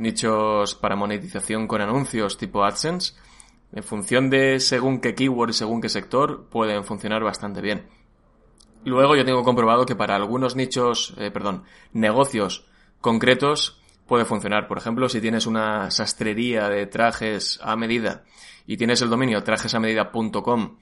nichos 0.00 0.74
para 0.74 0.96
monetización 0.96 1.68
con 1.68 1.80
anuncios 1.80 2.38
tipo 2.38 2.64
AdSense, 2.64 3.14
en 3.72 3.82
función 3.82 4.30
de 4.30 4.58
según 4.58 5.00
qué 5.00 5.14
keyword 5.14 5.50
y 5.50 5.52
según 5.52 5.80
qué 5.80 5.88
sector, 5.88 6.48
pueden 6.48 6.84
funcionar 6.84 7.22
bastante 7.22 7.60
bien. 7.60 7.86
Luego 8.84 9.14
yo 9.14 9.24
tengo 9.24 9.44
comprobado 9.44 9.86
que 9.86 9.94
para 9.94 10.16
algunos 10.16 10.56
nichos, 10.56 11.14
eh, 11.18 11.30
perdón, 11.30 11.64
negocios 11.92 12.66
concretos 13.00 13.80
puede 14.06 14.24
funcionar. 14.24 14.66
Por 14.66 14.78
ejemplo, 14.78 15.08
si 15.08 15.20
tienes 15.20 15.46
una 15.46 15.90
sastrería 15.90 16.68
de 16.68 16.86
trajes 16.86 17.60
a 17.62 17.76
medida 17.76 18.24
y 18.66 18.76
tienes 18.76 19.02
el 19.02 19.10
dominio 19.10 19.44
trajesamedida.com, 19.44 20.78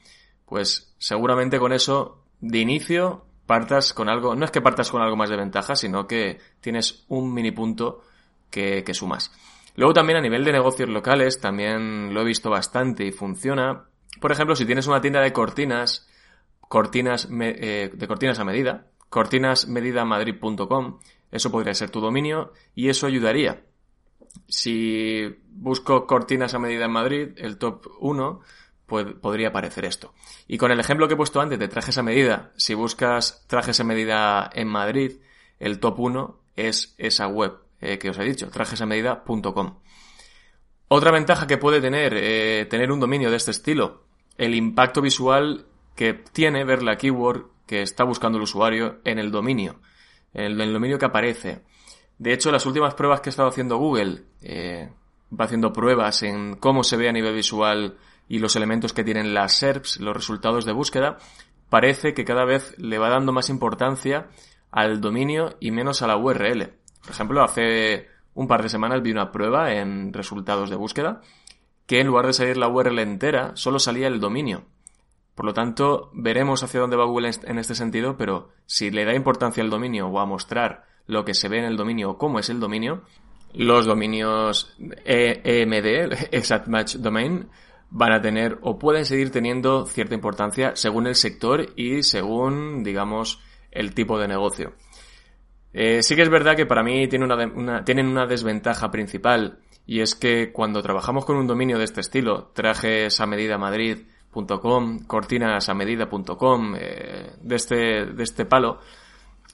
pues 0.46 0.94
seguramente 0.98 1.59
con 1.59 1.72
eso 1.72 2.24
de 2.40 2.59
inicio 2.61 3.26
partas 3.46 3.92
con 3.92 4.09
algo, 4.09 4.35
no 4.37 4.44
es 4.44 4.50
que 4.50 4.61
partas 4.61 4.90
con 4.90 5.02
algo 5.02 5.16
más 5.16 5.28
de 5.28 5.37
ventaja, 5.37 5.74
sino 5.74 6.07
que 6.07 6.38
tienes 6.61 7.04
un 7.09 7.35
mini 7.35 7.50
punto 7.50 8.02
que, 8.50 8.84
sumas. 8.94 9.32
Luego 9.76 9.94
también 9.94 10.18
a 10.18 10.22
nivel 10.22 10.44
de 10.44 10.52
negocios 10.52 10.88
locales, 10.88 11.40
también 11.40 12.12
lo 12.12 12.22
he 12.22 12.24
visto 12.24 12.50
bastante 12.50 13.04
y 13.04 13.12
funciona. 13.12 13.84
Por 14.20 14.32
ejemplo, 14.32 14.56
si 14.56 14.66
tienes 14.66 14.87
una 14.87 15.00
tienda 15.00 15.20
de 15.20 15.32
cortinas, 15.32 16.08
cortinas 16.61 17.28
eh, 17.30 17.90
de 17.92 18.08
cortinas 18.08 18.38
a 18.38 18.44
medida, 18.44 18.87
cortinasmedidamadrid.com, 19.08 20.98
eso 21.30 21.50
podría 21.50 21.74
ser 21.74 21.90
tu 21.90 22.00
dominio 22.00 22.52
y 22.74 22.88
eso 22.88 23.06
ayudaría. 23.06 23.62
Si 24.48 25.37
busco 25.50 26.06
cortinas 26.06 26.54
a 26.54 26.58
medida 26.58 26.87
en 26.87 26.92
Madrid, 26.92 27.28
el 27.37 27.58
top 27.58 27.87
1, 28.00 28.40
pues 28.87 29.06
podría 29.20 29.48
aparecer 29.48 29.84
esto. 29.84 30.14
Y 30.46 30.56
con 30.56 30.70
el 30.70 30.80
ejemplo 30.80 31.06
que 31.06 31.14
he 31.14 31.16
puesto 31.16 31.40
antes 31.40 31.58
de 31.58 31.68
trajes 31.68 31.98
a 31.98 32.02
medida, 32.02 32.52
si 32.56 32.74
buscas 32.74 33.44
trajes 33.46 33.78
a 33.80 33.84
medida 33.84 34.50
en 34.54 34.68
Madrid, 34.68 35.20
el 35.58 35.78
top 35.78 36.00
1 36.00 36.40
es 36.56 36.94
esa 36.98 37.28
web. 37.28 37.58
Eh, 37.80 37.98
que 37.98 38.10
os 38.10 38.18
he 38.18 38.24
dicho, 38.24 38.50
trajesamedida.com. 38.50 39.78
Otra 40.88 41.12
ventaja 41.12 41.46
que 41.46 41.58
puede 41.58 41.80
tener 41.80 42.12
eh, 42.16 42.66
tener 42.68 42.90
un 42.90 42.98
dominio 42.98 43.30
de 43.30 43.36
este 43.36 43.52
estilo, 43.52 44.04
el 44.36 44.54
impacto 44.54 45.00
visual 45.00 45.66
que 45.94 46.14
tiene 46.14 46.64
ver 46.64 46.82
la 46.82 46.96
keyword 46.96 47.46
que 47.66 47.82
está 47.82 48.04
buscando 48.04 48.38
el 48.38 48.44
usuario 48.44 48.98
en 49.04 49.18
el 49.18 49.30
dominio, 49.30 49.80
en 50.32 50.60
el, 50.60 50.72
dominio 50.72 50.98
que 50.98 51.06
aparece. 51.06 51.62
De 52.18 52.32
hecho, 52.32 52.50
las 52.50 52.66
últimas 52.66 52.94
pruebas 52.94 53.20
que 53.20 53.28
ha 53.28 53.30
estado 53.30 53.48
haciendo 53.48 53.76
Google, 53.76 54.24
eh, 54.42 54.90
va 55.38 55.44
haciendo 55.44 55.72
pruebas 55.72 56.22
en 56.22 56.56
cómo 56.56 56.82
se 56.82 56.96
ve 56.96 57.08
a 57.08 57.12
nivel 57.12 57.34
visual 57.34 57.98
y 58.28 58.38
los 58.38 58.56
elementos 58.56 58.92
que 58.92 59.04
tienen 59.04 59.34
las 59.34 59.52
SERPs, 59.58 60.00
los 60.00 60.16
resultados 60.16 60.64
de 60.64 60.72
búsqueda, 60.72 61.18
parece 61.68 62.14
que 62.14 62.24
cada 62.24 62.44
vez 62.44 62.74
le 62.78 62.98
va 62.98 63.10
dando 63.10 63.32
más 63.32 63.50
importancia 63.50 64.28
al 64.70 65.00
dominio 65.00 65.56
y 65.60 65.70
menos 65.70 66.02
a 66.02 66.06
la 66.06 66.16
URL. 66.16 66.72
Por 67.02 67.11
ejemplo, 67.11 67.42
hace 67.42 68.08
un 68.34 68.46
par 68.46 68.62
de 68.62 68.68
semanas 68.68 69.02
vi 69.02 69.11
una 69.11 69.32
prueba 69.32 69.72
en 69.74 70.12
resultados 70.12 70.70
de 70.70 70.76
búsqueda 70.76 71.20
que 71.87 72.00
en 72.00 72.06
lugar 72.06 72.26
de 72.26 72.34
salir 72.34 72.56
la 72.58 72.68
URL 72.68 72.98
entera, 72.98 73.52
solo 73.54 73.78
salía 73.78 74.08
el 74.08 74.20
dominio. 74.20 74.66
Por 75.34 75.46
lo 75.46 75.54
tanto, 75.54 76.11
veremos 76.12 76.62
hacia 76.62 76.80
dónde 76.80 76.96
va 76.96 77.06
Google 77.06 77.30
en 77.44 77.58
este 77.58 77.74
sentido, 77.74 78.16
pero 78.16 78.50
si 78.66 78.90
le 78.90 79.04
da 79.04 79.14
importancia 79.14 79.62
al 79.62 79.70
dominio 79.70 80.08
o 80.08 80.18
a 80.18 80.26
mostrar 80.26 80.84
lo 81.06 81.24
que 81.24 81.32
se 81.32 81.48
ve 81.48 81.58
en 81.58 81.64
el 81.64 81.76
dominio 81.76 82.11
o 82.11 82.18
cómo 82.18 82.38
es 82.38 82.50
el 82.50 82.61
dominio, 82.61 83.04
los 83.54 83.87
dominios 83.87 84.76
EMD, 84.78 86.28
Exact 86.32 86.68
Match 86.68 86.96
Domain, 86.96 87.48
van 87.90 88.12
a 88.12 88.20
tener 88.20 88.58
o 88.62 88.78
pueden 88.78 89.06
seguir 89.06 89.30
teniendo 89.30 89.87
cierta 89.87 90.14
importancia 90.14 90.72
según 90.76 91.06
el 91.06 91.14
sector 91.14 91.72
y 91.76 92.02
según, 92.02 92.82
digamos, 92.82 93.40
el 93.70 93.94
tipo 93.94 94.18
de 94.18 94.28
negocio. 94.28 94.74
Eh, 95.80 96.02
sí 96.02 96.16
que 96.16 96.22
es 96.22 96.28
verdad 96.28 96.56
que 96.56 96.66
para 96.66 96.82
mí 96.82 97.06
tienen 97.06 98.08
una 98.08 98.26
desventaja 98.26 98.90
principal 98.90 99.60
y 99.86 100.00
es 100.00 100.16
que 100.16 100.50
cuando 100.50 100.82
trabajamos 100.82 101.24
con 101.24 101.36
un 101.36 101.46
dominio 101.46 101.78
de 101.78 101.84
este 101.84 102.00
estilo, 102.00 102.50
trajesaMedidaMadrid.com, 102.52 105.06
cortinasamedida.com, 105.06 106.74
eh, 106.76 107.30
de, 107.40 107.54
este, 107.54 108.06
de 108.06 108.22
este 108.24 108.44
palo, 108.44 108.80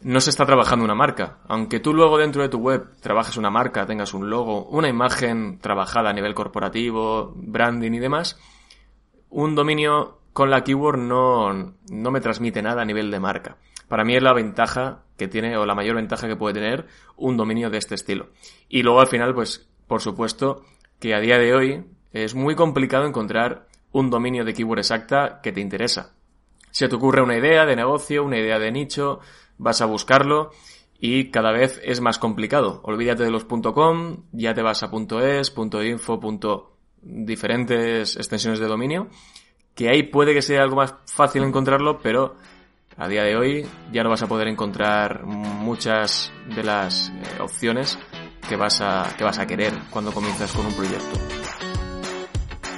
no 0.00 0.18
se 0.20 0.30
está 0.30 0.46
trabajando 0.46 0.86
una 0.86 0.94
marca. 0.94 1.40
Aunque 1.46 1.78
tú 1.78 1.92
luego 1.92 2.16
dentro 2.16 2.40
de 2.40 2.48
tu 2.48 2.56
web 2.56 2.96
trabajes 3.02 3.36
una 3.36 3.50
marca, 3.50 3.84
tengas 3.84 4.14
un 4.14 4.30
logo, 4.30 4.64
una 4.68 4.88
imagen 4.88 5.58
trabajada 5.58 6.08
a 6.08 6.14
nivel 6.14 6.32
corporativo, 6.32 7.34
branding 7.36 7.92
y 7.92 7.98
demás, 7.98 8.40
un 9.28 9.54
dominio 9.54 10.20
con 10.32 10.48
la 10.48 10.64
keyword 10.64 11.00
no, 11.00 11.52
no 11.52 12.10
me 12.10 12.22
transmite 12.22 12.62
nada 12.62 12.80
a 12.80 12.86
nivel 12.86 13.10
de 13.10 13.20
marca. 13.20 13.58
Para 13.88 14.04
mí 14.04 14.16
es 14.16 14.22
la 14.22 14.32
ventaja 14.32 15.02
que 15.16 15.28
tiene, 15.28 15.56
o 15.56 15.66
la 15.66 15.74
mayor 15.74 15.96
ventaja 15.96 16.26
que 16.26 16.36
puede 16.36 16.54
tener 16.54 16.86
un 17.16 17.36
dominio 17.36 17.70
de 17.70 17.78
este 17.78 17.94
estilo. 17.94 18.30
Y 18.68 18.82
luego 18.82 19.00
al 19.00 19.06
final, 19.06 19.34
pues, 19.34 19.68
por 19.86 20.00
supuesto, 20.00 20.64
que 20.98 21.14
a 21.14 21.20
día 21.20 21.38
de 21.38 21.54
hoy 21.54 21.84
es 22.12 22.34
muy 22.34 22.54
complicado 22.54 23.06
encontrar 23.06 23.68
un 23.92 24.10
dominio 24.10 24.44
de 24.44 24.54
keyword 24.54 24.80
exacta 24.80 25.40
que 25.42 25.52
te 25.52 25.60
interesa. 25.60 26.14
Se 26.70 26.88
te 26.88 26.96
ocurre 26.96 27.22
una 27.22 27.38
idea 27.38 27.66
de 27.66 27.76
negocio, 27.76 28.24
una 28.24 28.38
idea 28.38 28.58
de 28.58 28.72
nicho, 28.72 29.20
vas 29.58 29.80
a 29.80 29.86
buscarlo 29.86 30.50
y 30.98 31.30
cada 31.30 31.52
vez 31.52 31.80
es 31.84 32.00
más 32.00 32.18
complicado. 32.18 32.80
Olvídate 32.82 33.22
de 33.22 33.30
los 33.30 33.44
.com, 33.44 34.24
ya 34.32 34.54
te 34.54 34.62
vas 34.62 34.82
a 34.82 34.90
.es, 35.22 35.54
.info, 35.56 36.20
diferentes 37.02 38.16
extensiones 38.16 38.58
de 38.58 38.66
dominio, 38.66 39.08
que 39.74 39.88
ahí 39.88 40.04
puede 40.04 40.34
que 40.34 40.42
sea 40.42 40.62
algo 40.62 40.76
más 40.76 40.94
fácil 41.06 41.44
encontrarlo, 41.44 41.98
pero 41.98 42.36
a 42.96 43.08
día 43.08 43.22
de 43.22 43.36
hoy 43.36 43.66
ya 43.92 44.02
no 44.02 44.10
vas 44.10 44.22
a 44.22 44.26
poder 44.26 44.48
encontrar 44.48 45.24
muchas 45.24 46.32
de 46.54 46.62
las 46.62 47.08
eh, 47.08 47.40
opciones 47.40 47.98
que 48.48 48.56
vas, 48.56 48.80
a, 48.80 49.14
que 49.16 49.24
vas 49.24 49.38
a 49.38 49.46
querer 49.46 49.72
cuando 49.90 50.12
comienzas 50.12 50.52
con 50.52 50.66
un 50.66 50.74
proyecto. 50.74 51.18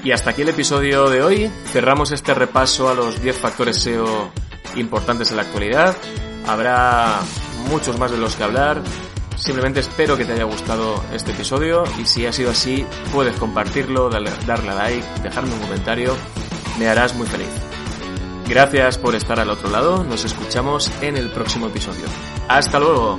Y 0.05 0.13
hasta 0.13 0.31
aquí 0.31 0.43
el 0.43 0.51
episodio 0.51 1.11
de 1.11 1.23
hoy. 1.23 1.51
Cerramos 1.73 2.13
este 2.13 2.33
repaso 2.33 2.89
a 2.89 2.95
los 2.95 3.21
10 3.21 3.37
factores 3.37 3.81
SEO 3.81 4.31
importantes 4.77 5.31
en 5.31 5.37
la 5.39 5.43
actualidad. 5.43 5.97
Habrá 6.47 7.19
muchos 7.69 7.99
más 7.99 8.13
de 8.13 8.19
los 8.19 8.37
que 8.37 8.45
hablar. 8.45 8.81
Simplemente 9.37 9.81
espero 9.81 10.17
que 10.17 10.25
te 10.25 10.33
haya 10.33 10.45
gustado 10.45 11.03
este 11.13 11.33
episodio 11.33 11.83
y 12.01 12.07
si 12.07 12.25
ha 12.25 12.33
sido 12.33 12.53
así 12.53 12.87
puedes 13.13 13.37
compartirlo, 13.37 14.09
darle, 14.09 14.31
darle 14.47 14.71
a 14.71 14.75
like, 14.75 15.07
dejarme 15.23 15.53
un 15.53 15.61
comentario. 15.61 16.17
Me 16.79 16.89
harás 16.89 17.15
muy 17.15 17.27
feliz. 17.27 17.66
Gracias 18.49 18.97
por 18.99 19.15
estar 19.15 19.41
al 19.41 19.51
otro 19.51 19.69
lado, 19.71 20.05
nos 20.05 20.25
escuchamos 20.25 20.91
en 21.03 21.17
el 21.17 21.31
próximo 21.31 21.67
episodio. 21.67 22.07
Hasta 22.49 22.79
luego. 22.79 23.19